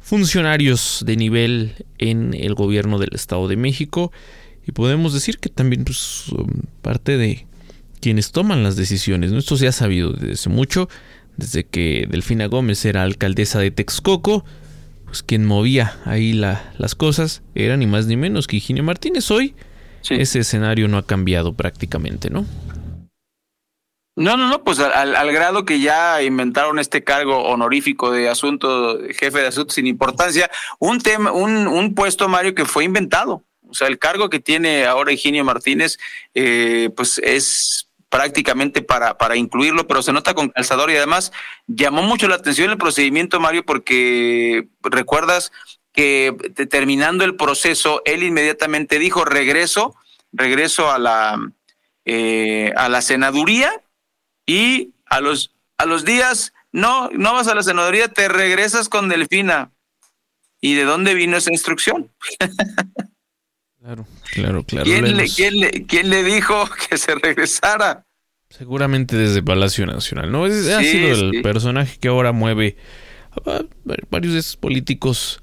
[0.00, 4.12] funcionarios de nivel en el gobierno del Estado de México.
[4.66, 7.46] Y podemos decir que también pues, son parte de
[8.00, 9.30] quienes toman las decisiones.
[9.30, 9.38] ¿no?
[9.38, 10.88] Esto se ha sabido desde hace mucho,
[11.36, 14.46] desde que Delfina Gómez era alcaldesa de Texcoco,
[15.04, 19.30] pues quien movía ahí la, las cosas era ni más ni menos que Higinio Martínez.
[19.30, 19.54] Hoy
[20.08, 22.46] ese escenario no ha cambiado prácticamente, ¿no?
[24.20, 29.38] No, no, no, pues al, grado que ya inventaron este cargo honorífico de asunto, jefe
[29.38, 33.44] de asuntos sin importancia, un tema, un, un puesto, Mario, que fue inventado.
[33.66, 35.96] O sea, el cargo que tiene ahora Higinio Martínez,
[36.34, 41.32] eh, pues es prácticamente para, para incluirlo, pero se nota con calzador y además
[41.66, 45.50] llamó mucho la atención el procedimiento, Mario, porque recuerdas
[45.94, 46.36] que
[46.68, 49.96] terminando el proceso, él inmediatamente dijo regreso,
[50.30, 51.40] regreso a la,
[52.04, 53.72] eh, a la senaduría
[54.50, 59.08] y a los, a los días, no, no vas a la senaduría, te regresas con
[59.08, 59.70] Delfina.
[60.60, 62.10] ¿Y de dónde vino esa instrucción?
[63.80, 64.84] claro, claro, claro.
[64.84, 68.04] ¿Quién le, ¿quién, le, ¿Quién le dijo que se regresara?
[68.48, 70.46] Seguramente desde Palacio Nacional, ¿no?
[70.46, 71.42] Es, sí, ha sido el sí.
[71.42, 72.76] personaje que ahora mueve
[73.46, 73.62] a
[74.10, 75.40] varios de esos políticos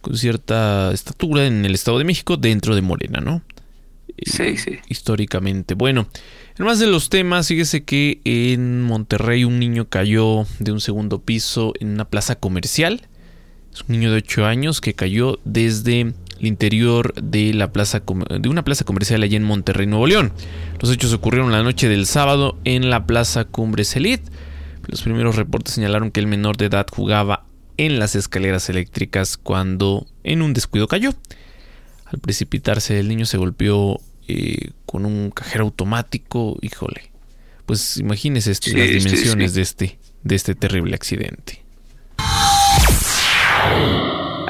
[0.00, 3.42] con cierta estatura en el Estado de México dentro de Morena, ¿no?
[4.26, 4.80] Sí, sí.
[4.88, 5.74] Históricamente.
[5.74, 6.08] Bueno,
[6.60, 11.22] en más de los temas, fíjese que en Monterrey un niño cayó de un segundo
[11.22, 13.08] piso en una plaza comercial.
[13.72, 18.84] Es un niño de 8 años que cayó desde el interior de, de una plaza
[18.84, 20.34] comercial allí en Monterrey, Nuevo León.
[20.82, 24.30] Los hechos ocurrieron la noche del sábado en la plaza Cumbres Elite.
[24.86, 27.46] Los primeros reportes señalaron que el menor de edad jugaba
[27.78, 31.14] en las escaleras eléctricas cuando en un descuido cayó.
[32.04, 33.98] Al precipitarse el niño se golpeó
[34.30, 37.10] eh, con un cajero automático, híjole.
[37.66, 39.56] Pues imagínese este, sí, las dimensiones sí, sí.
[39.56, 41.64] de este de este terrible accidente.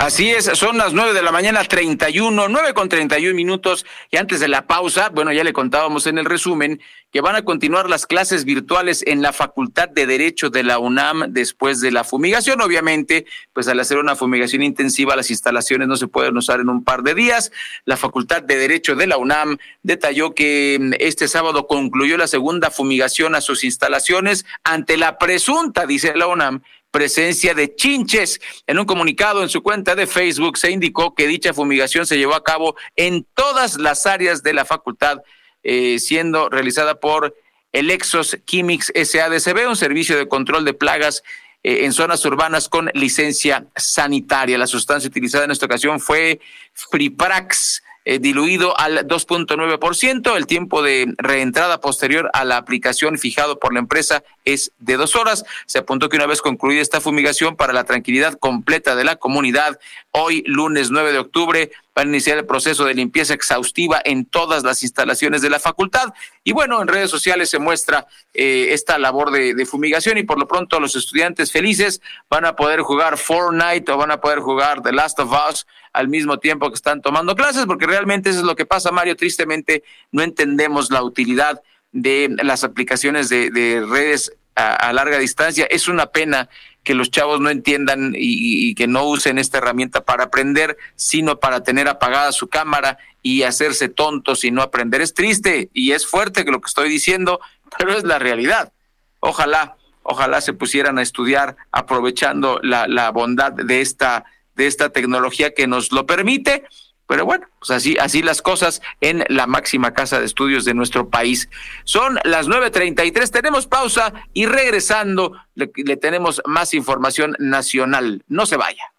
[0.01, 4.41] Así es, son las 9 de la mañana 31, 9 con 31 minutos y antes
[4.41, 6.81] de la pausa, bueno, ya le contábamos en el resumen
[7.13, 11.33] que van a continuar las clases virtuales en la Facultad de Derecho de la UNAM
[11.35, 12.63] después de la fumigación.
[12.63, 16.83] Obviamente, pues al hacer una fumigación intensiva, las instalaciones no se pueden usar en un
[16.83, 17.53] par de días.
[17.85, 22.71] La Facultad de Derecho de la UNAM detalló que mm, este sábado concluyó la segunda
[22.71, 28.41] fumigación a sus instalaciones ante la presunta, dice la UNAM, presencia de chinches.
[28.67, 32.35] En un comunicado en su cuenta de Facebook se indicó que dicha fumigación se llevó
[32.35, 35.23] a cabo en todas las áreas de la facultad,
[35.63, 37.35] eh, siendo realizada por
[37.73, 41.23] el Exos Chemics SADCB, un servicio de control de plagas
[41.63, 44.59] eh, en zonas urbanas con licencia sanitaria.
[44.59, 46.41] La sustancia utilizada en esta ocasión fue
[46.73, 47.83] Friprax.
[48.11, 50.37] Eh, diluido al 2.9%.
[50.37, 55.15] El tiempo de reentrada posterior a la aplicación fijado por la empresa es de dos
[55.15, 55.45] horas.
[55.67, 59.79] Se apuntó que una vez concluida esta fumigación para la tranquilidad completa de la comunidad,
[60.11, 64.63] hoy lunes 9 de octubre van a iniciar el proceso de limpieza exhaustiva en todas
[64.63, 66.13] las instalaciones de la facultad.
[66.45, 70.39] Y bueno, en redes sociales se muestra eh, esta labor de, de, fumigación y por
[70.39, 74.83] lo pronto los estudiantes felices van a poder jugar Fortnite o van a poder jugar
[74.83, 78.45] The Last of Us al mismo tiempo que están tomando clases, porque realmente eso es
[78.45, 79.17] lo que pasa, Mario.
[79.17, 85.67] Tristemente no entendemos la utilidad de las aplicaciones de, de redes a, larga distancia.
[85.71, 86.49] Es una pena
[86.85, 91.39] que los chavos no entiendan y, y, que no usen esta herramienta para aprender, sino
[91.39, 95.01] para tener apagada su cámara y hacerse tontos y no aprender.
[95.01, 97.41] Es triste y es fuerte que lo que estoy diciendo,
[97.79, 98.73] pero es la realidad.
[99.21, 104.25] Ojalá, ojalá se pusieran a estudiar aprovechando la, la bondad de esta
[104.61, 106.65] de esta tecnología que nos lo permite.
[107.11, 111.49] Pero bueno, pues así, las cosas en la máxima casa de estudios de nuestro país.
[111.83, 118.23] Son las 9.33, tenemos pausa y regresando le, le tenemos más información nacional.
[118.29, 118.93] No se vaya.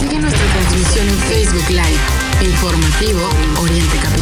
[0.00, 2.00] Sigue nuestra transmisión en Facebook Live,
[2.40, 3.28] informativo
[3.62, 4.21] Oriente Capital.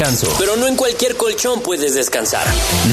[0.39, 2.47] Pero no en cualquier colchón puedes descansar.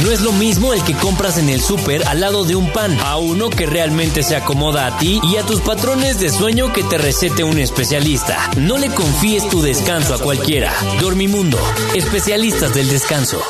[0.04, 2.98] No es lo mismo el que compras en el súper al lado de un pan,
[3.00, 6.82] a uno que realmente se acomoda a ti y a tus patrones de sueño que
[6.82, 8.50] te recete un especialista.
[8.58, 10.70] No le confíes tu descanso a cualquiera.
[11.00, 11.58] Dormimundo,
[11.94, 13.42] especialistas del descanso.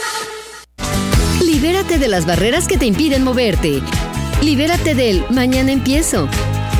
[1.44, 3.82] Libérate de las barreras que te impiden moverte.
[4.40, 6.28] Libérate del mañana empiezo.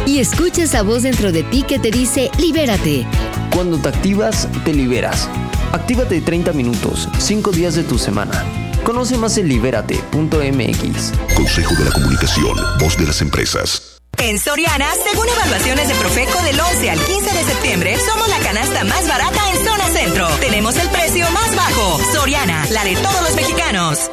[0.07, 3.05] Y escucha esa voz dentro de ti que te dice libérate.
[3.53, 5.29] Cuando te activas, te liberas.
[5.73, 8.45] Actívate 30 minutos, 5 días de tu semana.
[8.85, 11.13] Conoce más en libérate.mx.
[11.35, 13.99] Consejo de la Comunicación, voz de las empresas.
[14.17, 18.83] En Soriana, según evaluaciones de Profeco del 11 al 15 de septiembre, somos la canasta
[18.85, 20.29] más barata en zona centro.
[20.41, 22.01] Tenemos el precio más bajo.
[22.13, 24.11] Soriana, la de todos los mexicanos.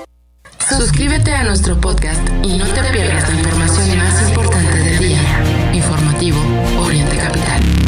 [0.70, 5.72] Suscríbete a nuestro podcast y no te pierdas la información más importante del día.
[5.74, 6.40] Informativo
[6.80, 7.85] Oriente Capital.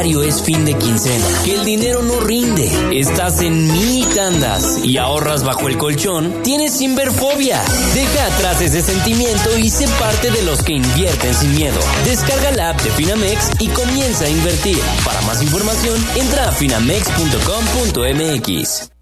[0.00, 5.44] Es fin de quincena, que el dinero no rinde, estás en mini tandas y ahorras
[5.44, 7.62] bajo el colchón, tienes Inverfobia.
[7.94, 11.78] Deja atrás ese sentimiento y sé parte de los que invierten sin miedo.
[12.04, 14.78] Descarga la app de Finamex y comienza a invertir.
[15.04, 19.01] Para más información, entra a finamex.com.mx.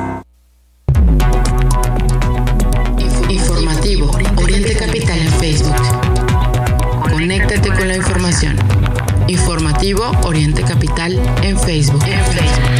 [9.99, 12.01] Oriente Capital en Facebook.
[12.05, 12.71] En Facebook.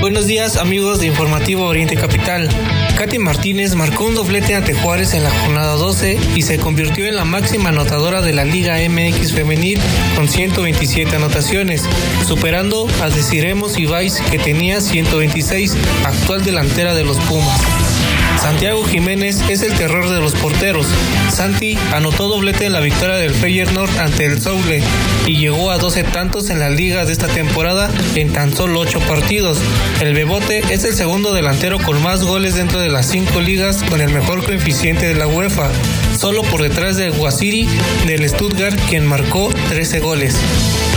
[0.00, 2.48] Buenos días amigos de Informativo Oriente Capital.
[2.96, 7.16] Katy Martínez marcó un doblete ante Juárez en la jornada 12 y se convirtió en
[7.16, 9.80] la máxima anotadora de la Liga MX femenil
[10.16, 11.84] con 127 anotaciones,
[12.26, 17.60] superando a Desiremos Ibáis que tenía 126, actual delantera de los Pumas.
[18.42, 20.88] Santiago Jiménez es el terror de los porteros.
[21.30, 24.82] Santi anotó doblete en la victoria del Feyenoord ante el Soule
[25.26, 28.98] y llegó a 12 tantos en la liga de esta temporada en tan solo 8
[29.06, 29.58] partidos.
[30.00, 34.00] El Bebote es el segundo delantero con más goles dentro de las 5 ligas con
[34.00, 35.70] el mejor coeficiente de la UEFA,
[36.18, 37.68] solo por detrás de Guasiri
[38.08, 40.36] del Stuttgart quien marcó 13 goles.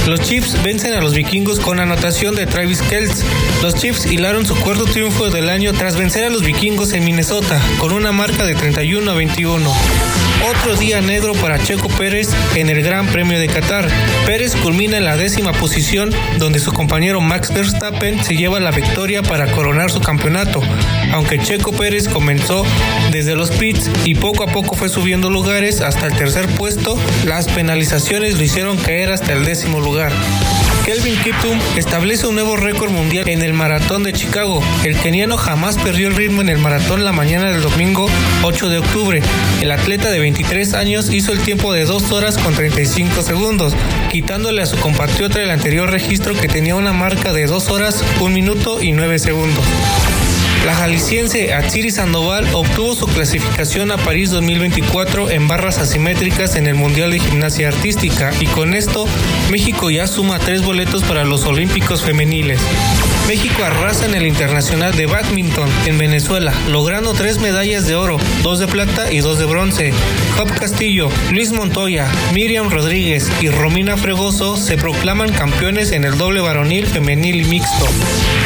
[0.07, 3.23] Los Chiefs vencen a los vikingos con anotación de Travis Kelce.
[3.63, 7.59] Los Chiefs hilaron su cuarto triunfo del año tras vencer a los vikingos en Minnesota
[7.79, 9.73] con una marca de 31 a 21.
[10.47, 13.87] Otro día negro para Checo Pérez en el Gran Premio de Qatar.
[14.27, 19.23] Pérez culmina en la décima posición donde su compañero Max Verstappen se lleva la victoria
[19.23, 20.61] para coronar su campeonato,
[21.16, 22.66] aunque Checo Pérez comenzó
[23.09, 27.47] desde los pits y poco a poco fue subiendo lugares hasta el tercer puesto, las
[27.47, 30.11] penalizaciones lo hicieron caer hasta el décimo lugar.
[30.84, 34.61] Kelvin Kiptum establece un nuevo récord mundial en el maratón de Chicago.
[34.84, 38.07] El keniano jamás perdió el ritmo en el maratón la mañana del domingo
[38.43, 39.22] 8 de octubre.
[39.61, 43.74] El atleta de 23 años hizo el tiempo de 2 horas con 35 segundos,
[44.11, 48.30] quitándole a su compatriota el anterior registro que tenía una marca de 2 horas, 1
[48.30, 49.63] minuto y 9 segundos.
[50.66, 56.74] La jalisciense Atsiri Sandoval obtuvo su clasificación a París 2024 en barras asimétricas en el
[56.74, 59.05] Mundial de Gimnasia Artística y con esto
[59.51, 62.59] México ya suma tres boletos para los Olímpicos Femeniles.
[63.28, 68.59] México arrasa en el Internacional de Badminton en Venezuela, logrando tres medallas de oro, dos
[68.59, 69.93] de plata y dos de bronce.
[70.38, 76.41] Job Castillo, Luis Montoya, Miriam Rodríguez y Romina Fregoso se proclaman campeones en el doble
[76.41, 77.88] varonil, femenil y mixto.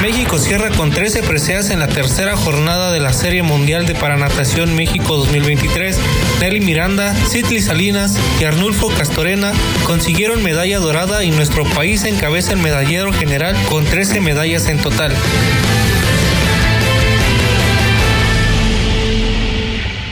[0.02, 4.76] México cierra con 13 preseas en la tercera jornada de la Serie Mundial de Paranatación
[4.76, 5.98] México 2023.
[6.40, 9.52] Nelly Miranda, Citli Salinas y Arnulfo Castorena
[9.84, 15.12] consiguieron medalla dorada y nuestro país encabeza el medallero general con 13 medallas en total.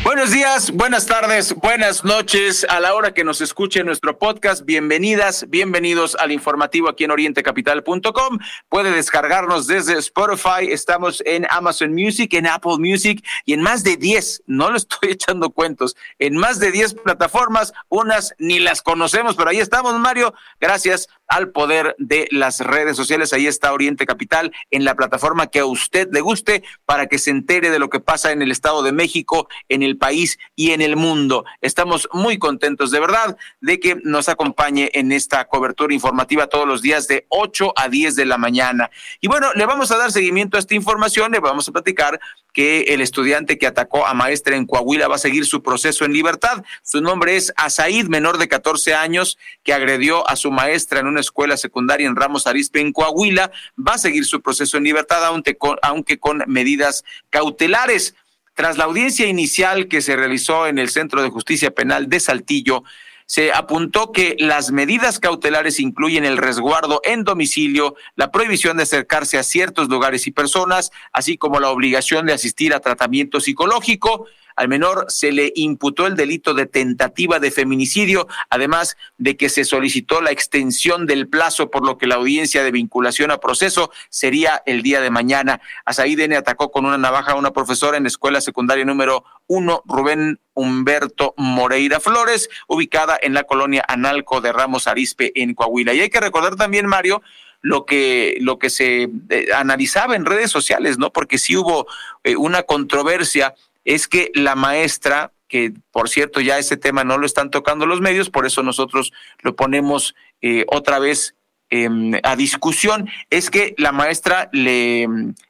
[0.03, 4.65] Buenos días, buenas tardes, buenas noches a la hora que nos escuche nuestro podcast.
[4.65, 8.39] Bienvenidas, bienvenidos al informativo aquí en orientecapital.com.
[8.67, 13.95] Puede descargarnos desde Spotify, estamos en Amazon Music, en Apple Music y en más de
[13.95, 19.35] 10, no lo estoy echando cuentos, en más de 10 plataformas, unas ni las conocemos,
[19.35, 20.33] pero ahí estamos, Mario.
[20.59, 23.33] Gracias al poder de las redes sociales.
[23.33, 27.31] Ahí está Oriente Capital en la plataforma que a usted le guste para que se
[27.31, 30.81] entere de lo que pasa en el Estado de México, en el país y en
[30.81, 31.45] el mundo.
[31.61, 36.81] Estamos muy contentos de verdad de que nos acompañe en esta cobertura informativa todos los
[36.81, 38.89] días de 8 a 10 de la mañana.
[39.21, 42.19] Y bueno, le vamos a dar seguimiento a esta información, le vamos a platicar
[42.57, 46.11] que el estudiante que atacó a maestra en Coahuila va a seguir su proceso en
[46.11, 46.63] libertad.
[46.81, 51.19] Su nombre es Asaid, menor de 14 años, que agredió a su maestra en una
[51.19, 53.51] escuela secundaria en Ramos Arizpe, en Coahuila.
[53.77, 58.15] Va a seguir su proceso en libertad, aunque con, aunque con medidas cautelares.
[58.55, 62.83] Tras la audiencia inicial que se realizó en el Centro de Justicia Penal de Saltillo,
[63.27, 69.37] se apuntó que las medidas cautelares incluyen el resguardo en domicilio, la prohibición de acercarse
[69.37, 74.27] a ciertos lugares y personas, así como la obligación de asistir a tratamiento psicológico,
[74.57, 79.63] al menor se le imputó el delito de tentativa de feminicidio, además de que se
[79.63, 84.63] solicitó la extensión del plazo, por lo que la audiencia de vinculación a proceso sería
[84.65, 85.61] el día de mañana.
[85.95, 91.35] N atacó con una navaja a una profesora en escuela secundaria número uno, Rubén Humberto
[91.37, 95.93] Moreira Flores, ubicada en la colonia Analco de Ramos Arispe, en Coahuila.
[95.93, 97.21] Y hay que recordar también, Mario,
[97.61, 101.11] lo que, lo que se eh, analizaba en redes sociales, ¿no?
[101.11, 101.87] Porque sí hubo
[102.23, 103.55] eh, una controversia
[103.87, 108.01] es que la maestra, que por cierto ya ese tema no lo están tocando los
[108.01, 111.35] medios, por eso nosotros lo ponemos eh, otra vez
[111.69, 115.07] em, a discusión, es que la maestra le,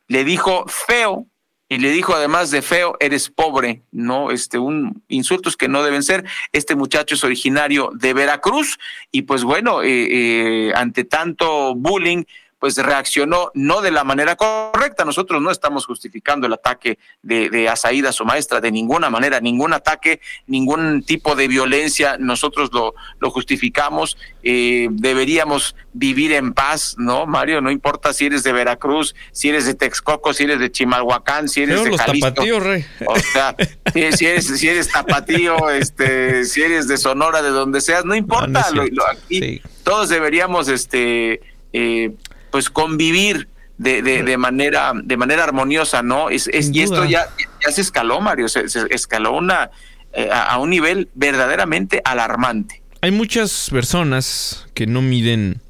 [0.08, 1.26] le dijo feo
[1.68, 4.32] y le dijo además de feo, eres pobre, ¿no?
[4.32, 6.24] Este, un insultos que no deben ser.
[6.54, 8.78] Este muchacho es originario de Veracruz
[9.12, 12.24] y pues bueno, eh, eh, ante tanto bullying,
[12.60, 15.06] pues reaccionó no de la manera correcta.
[15.06, 19.74] Nosotros no estamos justificando el ataque de, de Asaída, su maestra, de ninguna manera, ningún
[19.74, 24.18] ataque, ningún tipo de violencia, nosotros lo, lo justificamos.
[24.44, 27.62] Eh, deberíamos vivir en paz, ¿no, Mario?
[27.62, 31.64] No importa si eres de Veracruz, si eres de Texcoco, si eres de Chimalhuacán, si
[31.64, 32.60] eres de Jalisco.
[32.60, 32.86] rey.
[33.06, 33.56] O sea,
[33.94, 38.68] si, eres, si eres tapatío, este, si eres de Sonora, de donde seas, no importa.
[38.72, 41.40] No, no lo, lo, aquí todos deberíamos, este,
[41.72, 42.12] eh,
[42.52, 46.30] pues convivir de, de, de, manera de manera armoniosa, ¿no?
[46.30, 47.28] Es, es y esto ya,
[47.64, 49.70] ya se escaló, Mario, se, se escaló una
[50.14, 52.82] eh, a un nivel verdaderamente alarmante.
[53.02, 55.62] Hay muchas personas que no miden,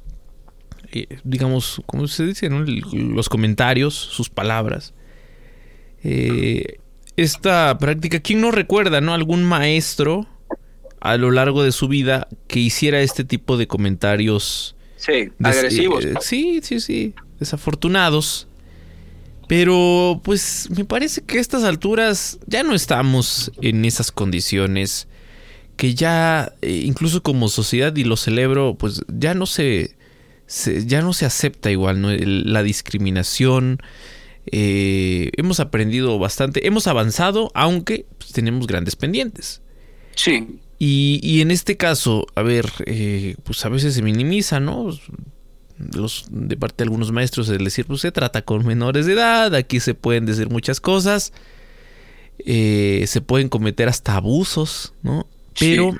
[0.92, 2.48] eh, digamos, ¿cómo se dice?
[2.48, 2.60] No?
[2.60, 4.94] Los comentarios, sus palabras.
[6.02, 6.78] Eh,
[7.16, 9.12] esta práctica, ¿quién no recuerda, no?
[9.12, 10.26] Algún maestro
[11.00, 16.04] a lo largo de su vida que hiciera este tipo de comentarios Sí, agresivos.
[16.04, 17.14] Eh, sí, sí, sí.
[17.38, 18.48] Desafortunados.
[19.46, 25.08] Pero pues me parece que a estas alturas ya no estamos en esas condiciones.
[25.76, 29.96] Que ya, eh, incluso como sociedad, y lo celebro, pues ya no se.
[30.46, 32.10] se ya no se acepta igual, ¿no?
[32.10, 33.80] La discriminación.
[34.50, 36.66] Eh, hemos aprendido bastante.
[36.66, 39.62] Hemos avanzado, aunque pues, tenemos grandes pendientes.
[40.16, 40.58] Sí.
[40.78, 44.90] Y, y, en este caso, a ver, eh, pues a veces se minimiza, ¿no?
[45.94, 49.54] Los, de parte de algunos maestros, es decir, pues se trata con menores de edad,
[49.54, 51.32] aquí se pueden decir muchas cosas,
[52.38, 55.26] eh, se pueden cometer hasta abusos, ¿no?
[55.58, 55.98] Pero, sí.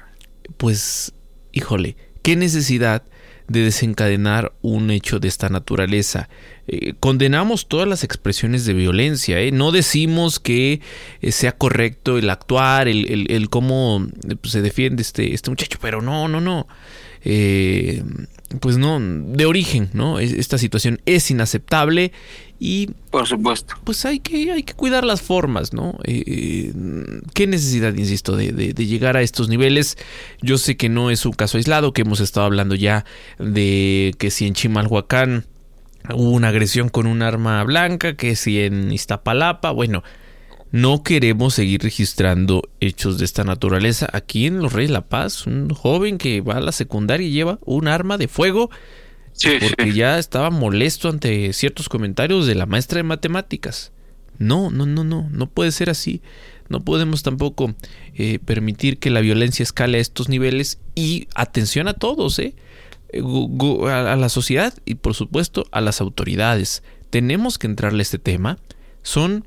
[0.57, 1.13] pues,
[1.53, 3.03] híjole, qué necesidad
[3.49, 6.29] de desencadenar un hecho de esta naturaleza.
[6.69, 9.53] Eh, condenamos todas las expresiones de violencia, ¿eh?
[9.53, 10.83] no decimos que
[11.23, 14.07] eh, sea correcto el actuar, el, el, el cómo
[14.41, 16.69] pues, se defiende este, este muchacho, pero no, no, no.
[17.25, 18.03] Eh,
[18.61, 20.19] pues no, de origen, ¿no?
[20.19, 22.13] Esta situación es inaceptable
[22.59, 22.91] y...
[23.11, 23.75] Por supuesto.
[23.85, 25.99] Pues hay que, hay que cuidar las formas, ¿no?
[26.05, 26.73] Eh,
[27.35, 29.99] ¿Qué necesidad, insisto, de, de, de, llegar a estos niveles?
[30.41, 33.05] Yo sé que no es un caso aislado, que hemos estado hablando ya
[33.39, 35.45] de que si en Chimalhuacán
[36.15, 40.03] hubo una agresión con un arma blanca, que si en Iztapalapa, bueno,
[40.71, 44.09] no queremos seguir registrando hechos de esta naturaleza.
[44.13, 47.59] Aquí en Los Reyes La Paz, un joven que va a la secundaria y lleva
[47.65, 48.71] un arma de fuego
[49.33, 49.99] sí, porque sí.
[49.99, 53.93] ya estaba molesto ante ciertos comentarios de la maestra de matemáticas.
[54.39, 56.23] No, no, no, no, no puede ser así.
[56.69, 57.75] No podemos tampoco
[58.15, 62.55] eh, permitir que la violencia escale a estos niveles y atención a todos, ¿eh?
[63.13, 66.83] A la sociedad y por supuesto a las autoridades.
[67.11, 68.59] Tenemos que entrarle a este tema.
[69.03, 69.45] Son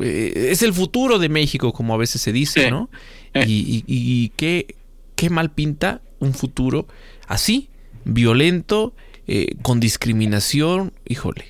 [0.00, 2.90] eh, es el futuro de México, como a veces se dice, ¿no?
[3.34, 4.76] Y, y, qué,
[5.16, 6.86] qué mal pinta un futuro
[7.26, 7.68] así,
[8.04, 8.94] violento,
[9.26, 11.46] eh, con discriminación, híjole.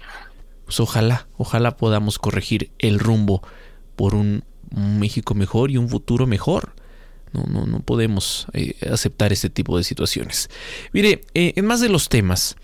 [0.64, 3.42] Pues ojalá, ojalá podamos corregir el rumbo
[3.97, 6.74] por un, México mejor y un futuro mejor.
[7.35, 10.49] No, no, no podemos eh, aceptar este tipo de situaciones.
[10.93, 12.57] Mire, eh, en más de los temas,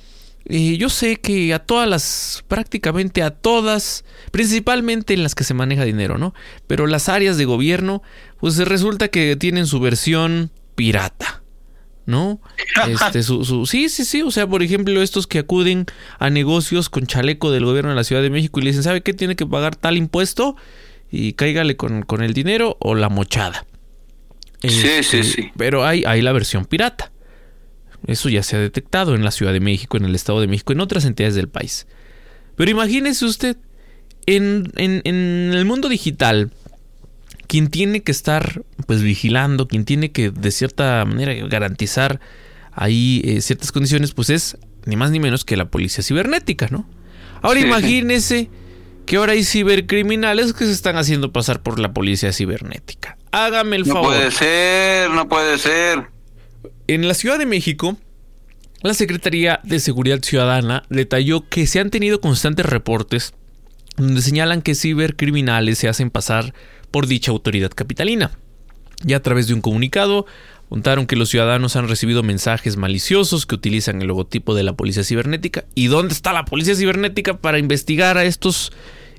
[0.46, 5.84] yo sé que a todas las, prácticamente a todas, principalmente en las que se maneja
[5.84, 6.34] dinero, ¿no?
[6.66, 8.02] Pero las áreas de gobierno,
[8.40, 11.42] pues resulta que tienen su versión pirata.
[12.06, 12.40] ¿no?
[12.88, 14.22] Este, su, sí, sí, sí.
[14.22, 15.86] O sea, por ejemplo, estos que acuden
[16.18, 19.02] a negocios con chaleco del gobierno de la Ciudad de México y le dicen, ¿sabe
[19.02, 19.14] qué?
[19.14, 20.56] Tiene que pagar tal impuesto
[21.10, 23.64] y cáigale con, con el dinero o la mochada.
[24.62, 25.50] Sí, sí, este, sí.
[25.56, 27.12] Pero hay, hay la versión pirata.
[28.06, 30.72] Eso ya se ha detectado en la Ciudad de México, en el Estado de México,
[30.72, 31.86] en otras entidades del país.
[32.56, 33.56] Pero imagínese usted,
[34.26, 36.50] en, en, en el mundo digital,
[37.50, 42.20] quien tiene que estar pues vigilando, quien tiene que de cierta manera garantizar
[42.72, 44.56] ahí eh, ciertas condiciones, pues es
[44.86, 46.88] ni más ni menos que la policía cibernética, ¿no?
[47.42, 48.50] Ahora imagínese
[49.04, 53.18] que ahora hay cibercriminales que se están haciendo pasar por la policía cibernética.
[53.32, 54.02] Hágame el favor.
[54.02, 56.06] No puede ser, no puede ser.
[56.86, 57.96] En la Ciudad de México,
[58.82, 63.34] la Secretaría de Seguridad Ciudadana detalló que se han tenido constantes reportes
[63.96, 66.54] donde señalan que cibercriminales se hacen pasar
[66.90, 68.32] por dicha autoridad capitalina.
[69.04, 70.26] Y a través de un comunicado,
[70.66, 75.04] apuntaron que los ciudadanos han recibido mensajes maliciosos que utilizan el logotipo de la policía
[75.04, 75.64] cibernética.
[75.74, 78.72] ¿Y dónde está la policía cibernética para investigar a estos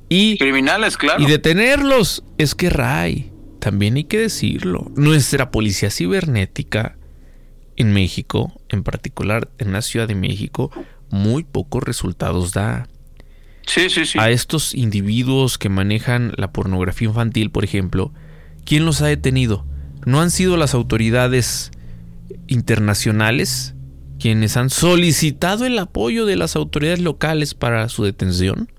[0.09, 1.22] y criminales, claro?
[1.24, 2.24] Y detenerlos.
[2.38, 3.32] Es que Ray,
[3.62, 6.97] también hay que decirlo, nuestra policía cibernética
[7.76, 10.72] en México, en particular en la Ciudad de México,
[11.12, 12.89] muy pocos resultados da.
[13.68, 14.18] Sí, sí, sí.
[14.20, 18.12] A estos individuos que manejan la pornografía infantil, por ejemplo,
[18.66, 19.64] ¿quién los ha detenido?
[20.07, 21.70] ¿No han sido las autoridades
[22.47, 23.76] internacionales
[24.20, 28.72] quienes han solicitado el apoyo de las autoridades locales para su detención?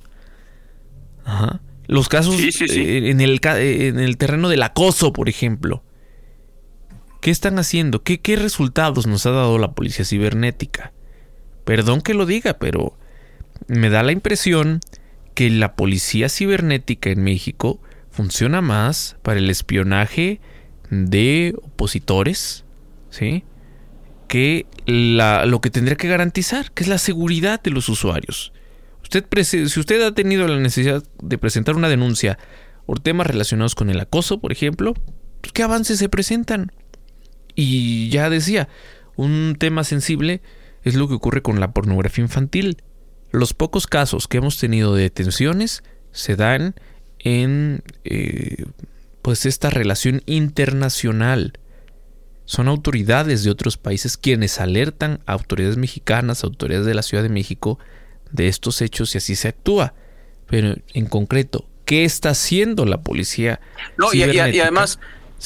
[1.24, 1.60] Ajá.
[1.92, 5.82] Los casos eh, en, el, en, el, terreno del acoso, por ejemplo.
[7.20, 8.02] ¿Qué están haciendo?
[8.02, 10.92] ¿Qué, ¿Qué resultados nos ha dado la policía cibernética?
[11.64, 12.96] Perdón que lo diga, pero
[13.68, 14.80] me da la impresión
[15.34, 17.80] que la policía cibernética en México
[18.10, 20.40] funciona más para el espionaje
[20.90, 22.64] de opositores,
[23.10, 23.44] ¿sí?
[24.28, 28.52] Que lo que tendría que garantizar, que es la seguridad de los usuarios.
[29.44, 32.38] Si usted ha tenido la necesidad de presentar una denuncia
[32.86, 34.94] por temas relacionados con el acoso, por ejemplo,
[35.40, 36.72] pues, ¿qué avances se presentan?
[37.54, 38.68] Y ya decía,
[39.16, 40.40] un tema sensible
[40.82, 42.82] es lo que ocurre con la pornografía infantil.
[43.30, 46.74] Los pocos casos que hemos tenido de detenciones se dan
[47.18, 48.64] en eh,
[49.22, 51.52] pues esta relación internacional.
[52.44, 57.28] Son autoridades de otros países quienes alertan a autoridades mexicanas, autoridades de la Ciudad de
[57.28, 57.78] México
[58.32, 59.94] de estos hechos y así se actúa.
[60.48, 63.60] Pero en concreto, ¿qué está haciendo la policía?
[63.96, 64.98] No, y, además,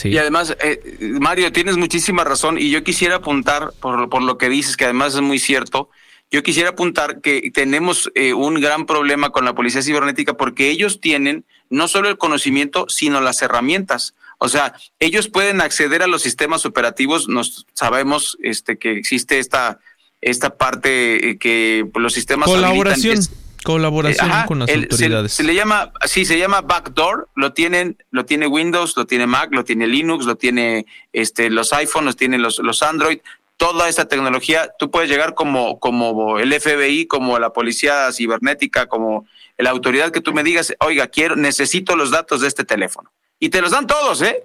[0.04, 4.48] y además, eh, Mario, tienes muchísima razón y yo quisiera apuntar por, por lo que
[4.48, 5.90] dices, que además es muy cierto,
[6.30, 11.00] yo quisiera apuntar que tenemos eh, un gran problema con la policía cibernética porque ellos
[11.00, 14.14] tienen no solo el conocimiento, sino las herramientas.
[14.38, 17.28] O sea, ellos pueden acceder a los sistemas operativos.
[17.28, 19.78] Nos sabemos este, que existe esta,
[20.20, 23.18] esta parte eh, que los sistemas colaboración.
[23.64, 25.32] Colaboración con las autoridades.
[25.32, 27.28] Se, le llama, sí, se llama backdoor.
[27.34, 31.72] Lo tienen, lo tiene Windows, lo tiene Mac, lo tiene Linux, lo tiene este, los
[31.72, 33.18] iPhones, lo tienen los, los Android
[33.56, 39.26] toda esta tecnología, tú puedes llegar como, como el FBI, como la policía cibernética, como
[39.56, 43.10] la autoridad que tú me digas, oiga, quiero, necesito los datos de este teléfono.
[43.38, 44.44] Y te los dan todos, ¿eh?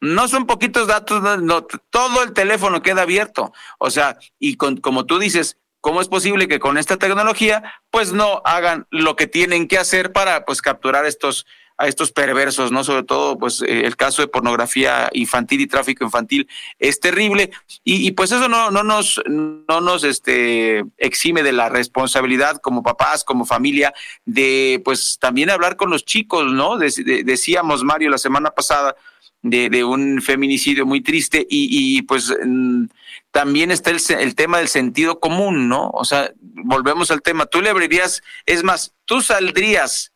[0.00, 3.52] No son poquitos datos, no, todo el teléfono queda abierto.
[3.78, 8.12] O sea, y con, como tú dices, ¿cómo es posible que con esta tecnología, pues
[8.12, 11.46] no hagan lo que tienen que hacer para, pues, capturar estos,
[11.78, 12.84] a estos perversos, ¿no?
[12.84, 17.50] Sobre todo, pues, eh, el caso de pornografía infantil y tráfico infantil es terrible.
[17.84, 23.24] Y, pues eso no, no nos, no nos este, exime de la responsabilidad como papás,
[23.24, 23.92] como familia,
[24.24, 26.78] de pues también hablar con los chicos, ¿no?
[26.78, 28.96] decíamos, Mario, la semana pasada,
[29.42, 32.86] de, de, un feminicidio muy triste y, y pues mm,
[33.30, 35.90] también está el, el, tema del sentido común, ¿no?
[35.90, 40.12] O sea, volvemos al tema, tú le abrirías, es más, tú saldrías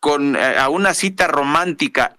[0.00, 2.16] con eh, a una cita romántica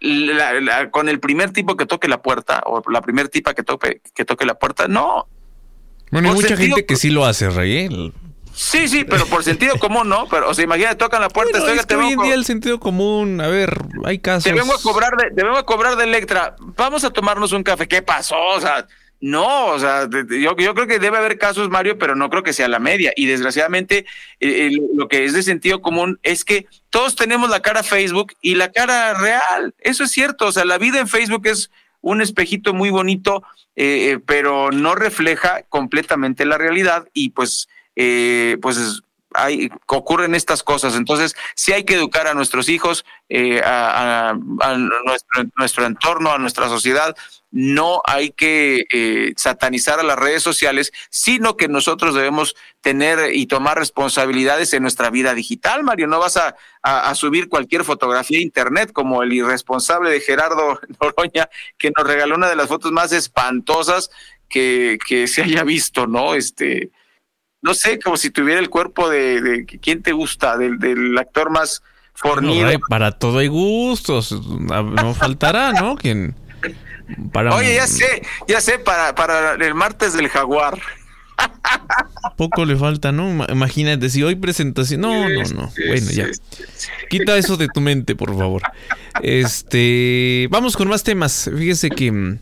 [0.91, 4.25] con el primer tipo que toque la puerta o la primer tipa que toque que
[4.25, 5.27] toque la puerta no
[6.11, 8.11] bueno hay mucha gente que sí lo hace Rey ¿eh?
[8.57, 10.27] Sí, sí, pero por sentido común, ¿no?
[10.27, 11.59] Pero, o sea, imagínate, tocan la puerta.
[11.59, 14.45] Bueno, es que hoy en día el sentido común, a ver, hay casos.
[14.45, 16.55] Te vengo a cobrar de, te vengo a cobrar de Electra.
[16.59, 17.87] Vamos a tomarnos un café.
[17.87, 18.35] ¿Qué pasó?
[18.35, 18.87] O sea,
[19.21, 22.51] no, o sea, yo, yo creo que debe haber casos, Mario, pero no creo que
[22.51, 23.13] sea la media.
[23.15, 24.07] Y desgraciadamente,
[24.39, 28.33] eh, eh, lo que es de sentido común es que todos tenemos la cara Facebook
[28.41, 29.75] y la cara real.
[29.77, 30.47] Eso es cierto.
[30.47, 31.69] O sea, la vida en Facebook es
[32.01, 33.43] un espejito muy bonito,
[33.75, 37.67] eh, pero no refleja completamente la realidad y pues,
[38.61, 39.01] pues
[39.33, 40.95] hay, ocurren estas cosas.
[40.95, 43.05] Entonces, sí hay que educar a nuestros hijos,
[43.63, 44.35] a,
[45.05, 47.15] nuestro, nuestro entorno, a nuestra sociedad,
[47.51, 53.47] no hay que eh, satanizar a las redes sociales, sino que nosotros debemos tener y
[53.47, 56.07] tomar responsabilidades en nuestra vida digital, Mario.
[56.07, 56.55] No vas a,
[57.15, 62.49] subir cualquier fotografía a internet como el irresponsable de Gerardo Noroña, que nos regaló una
[62.49, 64.09] de las fotos más espantosas
[64.47, 66.35] que, se haya visto, ¿no?
[66.35, 66.91] Este,
[67.67, 70.57] no sé, como si tuviera el cuerpo de, de ¿quién te gusta?
[70.57, 72.67] Del, del actor más fornido.
[72.89, 75.95] para todo hay gustos, no faltará, ¿no?
[76.01, 76.35] Quien
[77.53, 80.77] Oye, ya sé, ya sé, para, para el martes del jaguar.
[82.35, 83.45] Poco le falta, ¿no?
[83.49, 85.01] Imagínate, si hoy presentación.
[85.01, 85.71] No, no, no.
[85.87, 86.27] Bueno, ya.
[87.09, 88.63] Quita eso de tu mente, por favor.
[89.21, 90.47] Este.
[90.51, 91.49] Vamos con más temas.
[91.55, 92.11] Fíjese que.
[92.11, 92.39] Mm,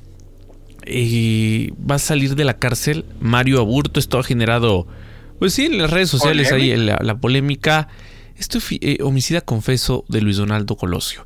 [0.87, 3.99] eh, va a salir de la cárcel Mario Aburto.
[3.99, 4.87] Esto ha generado.
[5.39, 7.87] Pues sí, en las redes sociales ahí la, polémica.
[8.37, 11.25] Esto eh, homicida confeso de Luis Donaldo Colosio.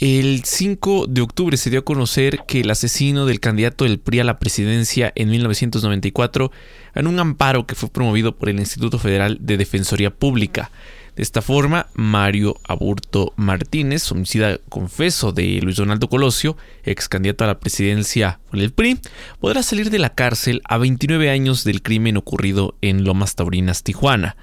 [0.00, 4.20] El 5 de octubre se dio a conocer que el asesino del candidato del PRI
[4.20, 6.52] a la presidencia en 1994
[6.94, 10.70] ganó un amparo que fue promovido por el Instituto Federal de Defensoría Pública.
[11.18, 17.48] De esta forma, Mario Aburto Martínez, homicida confeso de Luis Donaldo Colosio, ex candidato a
[17.48, 19.00] la presidencia por el PRI,
[19.40, 24.36] podrá salir de la cárcel a 29 años del crimen ocurrido en Lomas Taurinas, Tijuana.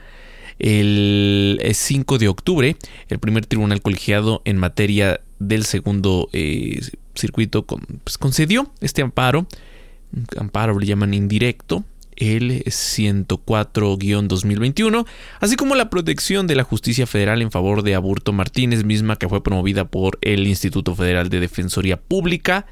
[0.59, 2.75] El 5 de octubre,
[3.07, 6.81] el primer tribunal colegiado en materia del segundo eh,
[7.15, 9.47] circuito pues, concedió este amparo,
[10.37, 11.85] amparo le llaman indirecto,
[12.15, 15.05] el 104-2021,
[15.39, 19.29] así como la protección de la justicia federal en favor de Aburto Martínez, misma que
[19.29, 22.65] fue promovida por el Instituto Federal de Defensoría Pública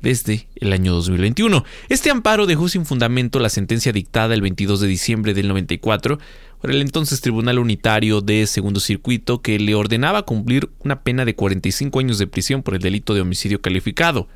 [0.00, 1.64] desde el año 2021.
[1.88, 6.18] Este amparo dejó sin fundamento la sentencia dictada el 22 de diciembre del 94
[6.60, 11.34] por el entonces Tribunal Unitario de Segundo Circuito que le ordenaba cumplir una pena de
[11.34, 14.28] 45 años de prisión por el delito de homicidio calificado.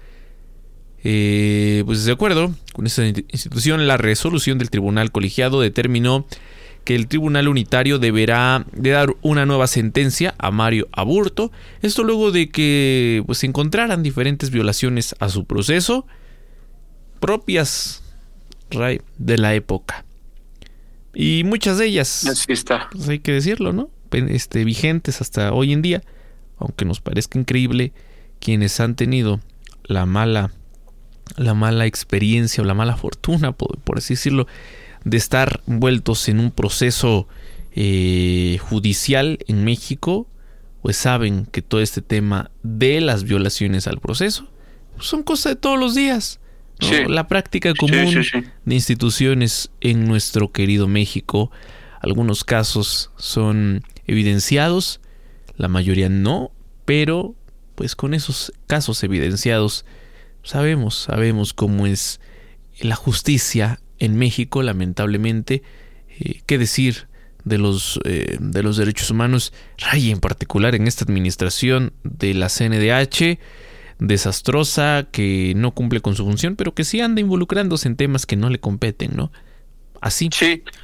[1.05, 6.27] Eh, pues de acuerdo con esta institución, la resolución del Tribunal Colegiado determinó
[6.85, 12.31] que el Tribunal Unitario deberá de dar una nueva sentencia a Mario Aburto, esto luego
[12.33, 16.07] de que pues, se encontraran diferentes violaciones a su proceso
[17.21, 18.03] propias
[19.19, 20.05] de la época.
[21.15, 22.89] Y muchas de ellas, Así está.
[22.91, 23.91] Pues hay que decirlo, ¿no?
[24.11, 26.03] Este, vigentes hasta hoy en día,
[26.59, 27.93] aunque nos parezca increíble,
[28.41, 29.41] quienes han tenido
[29.85, 30.53] la mala,
[31.37, 34.47] la mala experiencia o la mala fortuna, por, así decirlo,
[35.05, 37.29] de estar envueltos en un proceso
[37.75, 40.27] eh, judicial en México,
[40.83, 44.49] pues saben que todo este tema de las violaciones al proceso
[44.97, 46.41] pues son cosas de todos los días
[47.09, 48.25] la práctica común
[48.65, 51.51] de instituciones en nuestro querido México.
[52.01, 55.01] Algunos casos son evidenciados,
[55.57, 56.51] la mayoría no,
[56.85, 57.35] pero
[57.75, 59.85] pues con esos casos evidenciados
[60.43, 62.21] sabemos, sabemos cómo es
[62.81, 65.63] la justicia en México, lamentablemente.
[66.19, 67.09] Eh, ¿Qué decir
[67.45, 69.53] de los, eh, de los derechos humanos?
[69.79, 73.39] Ray en particular en esta administración de la CNDH
[73.99, 78.37] desastrosa, que no cumple con su función, pero que sí anda involucrándose en temas que
[78.37, 79.31] no le competen, ¿no?
[80.01, 80.29] Así,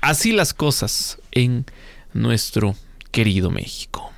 [0.00, 1.66] así las cosas en
[2.12, 2.76] nuestro
[3.11, 4.12] querido México.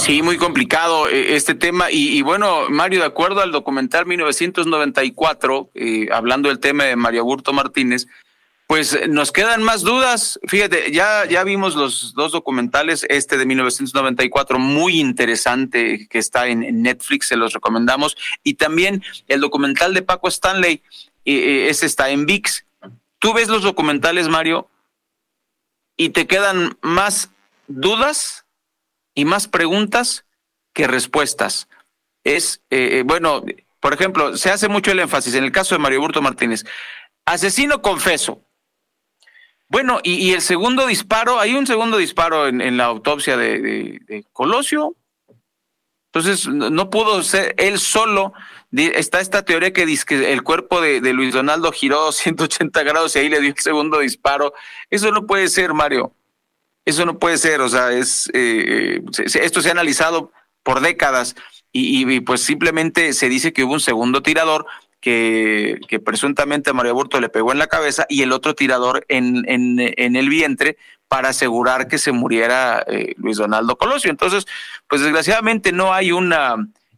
[0.00, 1.90] Sí, muy complicado eh, este tema.
[1.90, 7.52] Y, bueno, Mario, de acuerdo al documental 1994, eh, hablando del tema de Mario Burto
[7.52, 8.06] Martínez,
[8.66, 10.40] pues eh, nos quedan más dudas.
[10.48, 16.82] Fíjate, ya, ya vimos los dos documentales, este de 1994, muy interesante, que está en,
[16.82, 18.16] Netflix, se los recomendamos.
[18.42, 20.82] Y también el documental de Paco Stanley,
[21.26, 22.64] ese está en VIX.
[23.18, 24.66] Tú ves los documentales, Mario,
[25.98, 27.30] y te quedan más
[27.68, 28.46] dudas
[29.14, 30.24] y más preguntas
[30.72, 31.68] que respuestas.
[32.24, 33.44] Es, eh, eh, bueno,
[33.80, 36.64] por ejemplo, se hace mucho el énfasis en el caso de Mario Burto Martínez.
[37.24, 38.44] Asesino confeso
[39.70, 44.96] bueno, y, el segundo disparo, hay un segundo disparo en, la autopsia de, Colosio.
[46.06, 48.32] Entonces, no pudo ser él solo.
[48.72, 53.20] Está esta teoría que dice que el cuerpo de, Luis Donaldo giró 180 grados y
[53.20, 54.54] ahí le dio el segundo disparo.
[54.90, 56.16] Eso no puede ser, Mario.
[56.90, 57.60] Eso no puede ser.
[57.60, 60.32] O sea, es eh, esto se ha analizado
[60.62, 61.36] por décadas
[61.72, 64.66] y, pues simplemente se dice que hubo un segundo tirador
[65.00, 69.04] que, que, presuntamente a Mario Burto le pegó en la cabeza y el otro tirador
[69.08, 70.76] en, en, en el vientre
[71.06, 74.10] para asegurar que se muriera eh, Luis Donaldo Colosio.
[74.10, 74.46] Entonces,
[74.88, 76.56] pues desgraciadamente no hay una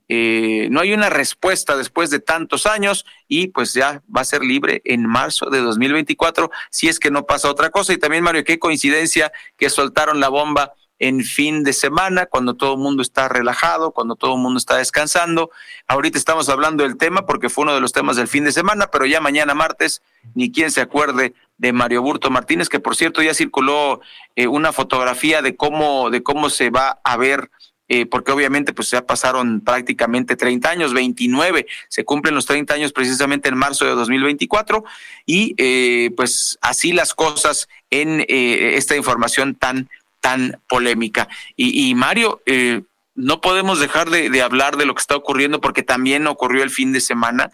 [0.08, 4.42] eh, no hay una respuesta después de tantos años y pues ya va a ser
[4.42, 7.92] libre en marzo de 2024 si es que no pasa otra cosa.
[7.92, 12.74] Y también, Mario, qué coincidencia que soltaron la bomba en fin de semana, cuando todo
[12.74, 15.50] el mundo está relajado, cuando todo el mundo está descansando.
[15.88, 18.86] Ahorita estamos hablando del tema porque fue uno de los temas del fin de semana,
[18.86, 20.00] pero ya mañana martes,
[20.34, 24.00] ni quien se acuerde de Mario Burto Martínez, que por cierto ya circuló
[24.36, 27.50] eh, una fotografía de cómo, de cómo se va a ver
[27.92, 32.92] eh, porque obviamente pues ya pasaron prácticamente 30 años, 29, se cumplen los 30 años
[32.92, 34.84] precisamente en marzo de 2024
[35.26, 39.90] y eh, pues así las cosas en esta información tan
[40.22, 41.28] tan polémica.
[41.56, 42.82] Y, Mario, eh,
[43.14, 46.92] no podemos dejar de, hablar de lo que está ocurriendo porque también ocurrió el fin
[46.92, 47.50] de semana.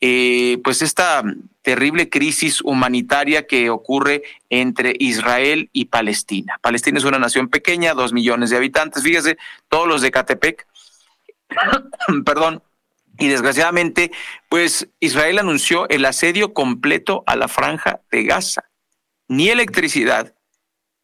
[0.00, 1.22] Eh, pues esta
[1.62, 6.58] terrible crisis humanitaria que ocurre entre Israel y Palestina.
[6.62, 9.36] Palestina es una nación pequeña, dos millones de habitantes, fíjese,
[9.68, 10.66] todos los de Catepec,
[12.24, 12.62] perdón,
[13.18, 14.10] y desgraciadamente,
[14.48, 18.64] pues Israel anunció el asedio completo a la franja de Gaza.
[19.28, 20.34] Ni electricidad,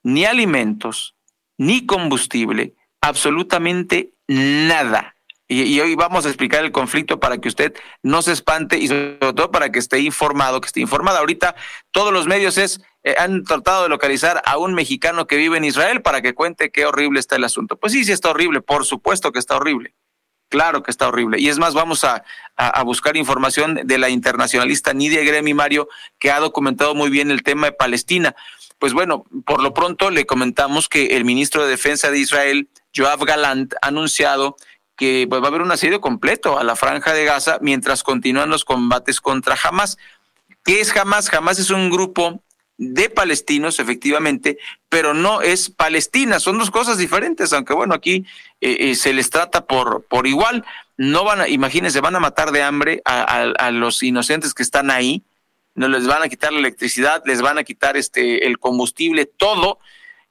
[0.03, 1.15] ni alimentos,
[1.59, 5.16] ni combustible, absolutamente nada.
[5.49, 7.73] Y, hoy vamos a explicar el conflicto para que usted
[8.03, 11.21] no se espante y sobre todo para que esté informado, que esté informada.
[11.21, 11.55] Ahorita
[11.93, 15.65] todos los medios es, eh, han tratado de localizar a un mexicano que vive en
[15.65, 17.77] Israel para que cuente qué horrible está el asunto.
[17.77, 19.95] Pues sí, sí está horrible, por supuesto que está horrible.
[20.49, 21.41] Claro que está horrible.
[21.41, 22.25] Y es más, vamos a,
[22.57, 25.89] a, buscar información de la internacionalista Nidia Gremi Mario,
[26.19, 28.35] que ha documentado muy bien el tema de Palestina.
[28.79, 33.25] Pues bueno, por lo pronto le comentamos que el ministro de Defensa de Israel, Joab
[33.25, 34.57] Galant, ha anunciado
[34.97, 38.51] que pues, va a haber un asedio completo a la franja de Gaza mientras continúan
[38.51, 39.99] los combates contra Hamas.
[40.65, 41.33] ¿Qué es Hamas?
[41.33, 42.43] Hamas es un grupo
[42.79, 48.27] de palestinos, efectivamente, pero no es Palestina, son dos cosas diferentes, aunque bueno, aquí
[48.61, 50.65] eh, eh, se les trata por, por igual,
[50.99, 54.91] no van a, imagínense, van a matar de hambre a, a los inocentes que están
[54.91, 55.25] ahí,
[55.75, 59.79] no les van a quitar la electricidad, les van a quitar este el combustible, todo.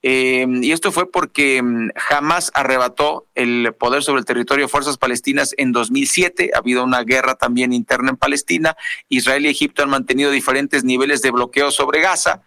[0.07, 1.63] Eh, y esto fue porque
[1.95, 6.51] jamás arrebató el poder sobre el territorio de fuerzas palestinas en 2007.
[6.53, 8.77] Ha habido una guerra también interna en Palestina.
[9.09, 12.43] Israel y Egipto han mantenido diferentes niveles de bloqueo sobre Gaza.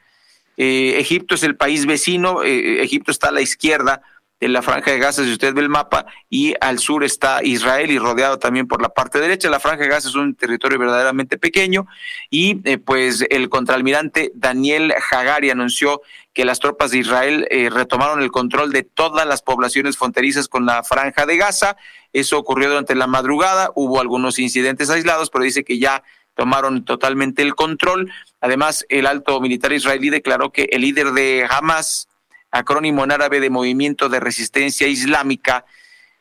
[0.57, 2.45] Eh, Egipto es el país vecino.
[2.45, 4.03] Eh, Egipto está a la izquierda
[4.41, 7.91] de la franja de Gaza, si usted ve el mapa, y al sur está Israel
[7.91, 9.51] y rodeado también por la parte derecha.
[9.51, 11.87] La franja de Gaza es un territorio verdaderamente pequeño
[12.31, 16.03] y eh, pues el contraalmirante Daniel Hagari anunció
[16.39, 20.67] que las tropas de Israel eh, retomaron el control de todas las poblaciones fronterizas con
[20.67, 21.77] la franja de Gaza.
[22.13, 26.05] Eso ocurrió durante la madrugada, hubo algunos incidentes aislados, pero dice que ya
[26.37, 28.13] tomaron totalmente el control.
[28.41, 32.07] Además, el alto militar israelí declaró que el líder de Hamas,
[32.53, 35.65] acrónimo en árabe de Movimiento de Resistencia Islámica,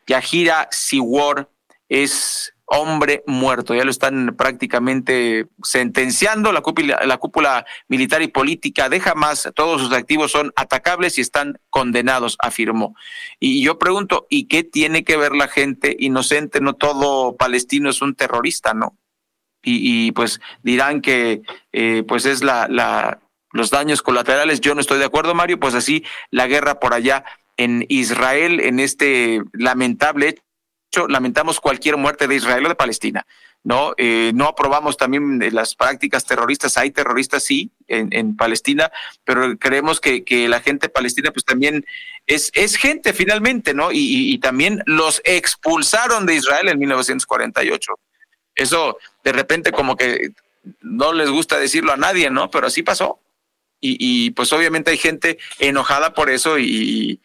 [0.08, 1.48] Yahira Siwar,
[1.90, 3.74] es hombre muerto.
[3.74, 6.52] Ya lo están prácticamente sentenciando.
[6.52, 11.22] La cúpula, la cúpula militar y política de Hamas, todos sus activos son atacables y
[11.22, 12.96] están condenados, afirmó.
[13.40, 16.62] Y yo pregunto, ¿y qué tiene que ver la gente inocente?
[16.62, 18.98] No todo palestino es un terrorista, ¿no?
[19.70, 21.42] Y, pues dirán que
[21.74, 23.20] eh, pues es la, la,
[23.52, 24.62] los daños colaterales.
[24.62, 27.26] Yo no estoy de acuerdo, Mario, pues así la guerra por allá
[27.58, 30.47] en Israel, en este lamentable hecho,
[31.08, 33.26] lamentamos cualquier muerte de Israel o de Palestina.
[33.64, 36.78] No, eh, no aprobamos también las prácticas terroristas.
[36.78, 38.92] Hay terroristas, sí, en, Palestina,
[39.26, 41.86] pero creemos que, que, la gente palestina, pues también
[42.28, 43.90] es, es gente finalmente, ¿no?
[43.92, 47.94] Y también los expulsaron de Israel en 1948.
[48.56, 50.32] Eso de repente como que
[50.82, 52.50] no les gusta decirlo a nadie, ¿no?
[52.50, 53.20] Pero así pasó
[53.80, 57.20] y, pues obviamente hay gente enojada por eso y,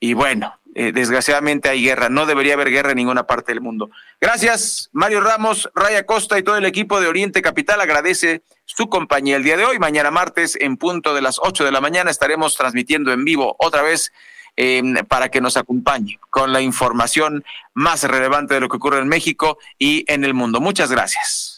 [0.00, 2.10] y bueno, eh, desgraciadamente hay guerra.
[2.10, 3.90] No debería haber guerra en ninguna parte del mundo.
[4.20, 7.80] Gracias, Mario Ramos, Raya Costa y todo el equipo de Oriente Capital.
[7.80, 9.78] Agradece su compañía el día de hoy.
[9.78, 13.80] Mañana martes, en punto de las 8 de la mañana, estaremos transmitiendo en vivo otra
[13.80, 14.12] vez
[14.56, 17.42] em, para que nos acompañe con la información
[17.72, 20.60] más relevante de lo que ocurre en México y en el mundo.
[20.60, 21.55] Muchas gracias.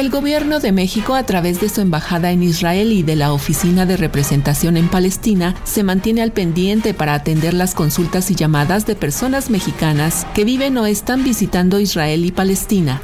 [0.00, 3.84] El gobierno de México, a través de su embajada en Israel y de la Oficina
[3.84, 8.94] de Representación en Palestina, se mantiene al pendiente para atender las consultas y llamadas de
[8.94, 13.02] personas mexicanas que viven o están visitando Israel y Palestina.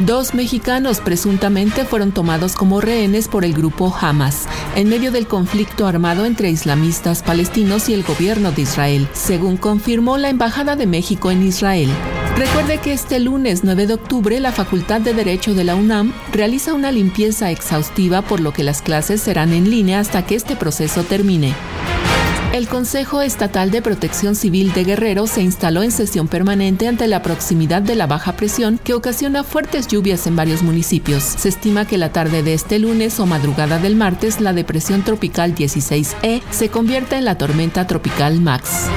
[0.00, 5.86] Dos mexicanos presuntamente fueron tomados como rehenes por el grupo Hamas en medio del conflicto
[5.86, 11.30] armado entre islamistas palestinos y el gobierno de Israel, según confirmó la Embajada de México
[11.30, 11.90] en Israel.
[12.34, 16.72] Recuerde que este lunes 9 de octubre la Facultad de Derecho de la UNAM realiza
[16.72, 21.04] una limpieza exhaustiva por lo que las clases serán en línea hasta que este proceso
[21.04, 21.54] termine.
[22.52, 27.22] El Consejo Estatal de Protección Civil de Guerrero se instaló en sesión permanente ante la
[27.22, 31.22] proximidad de la baja presión que ocasiona fuertes lluvias en varios municipios.
[31.22, 35.54] Se estima que la tarde de este lunes o madrugada del martes la depresión tropical
[35.54, 38.88] 16E se convierta en la tormenta tropical Max.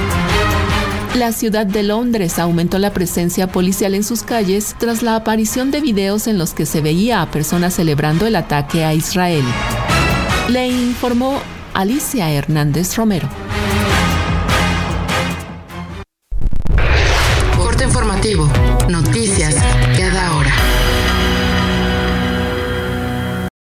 [1.14, 5.80] La ciudad de Londres aumentó la presencia policial en sus calles tras la aparición de
[5.80, 9.44] videos en los que se veía a personas celebrando el ataque a Israel.
[10.48, 11.40] Le informó
[11.74, 13.28] Alicia Hernández Romero.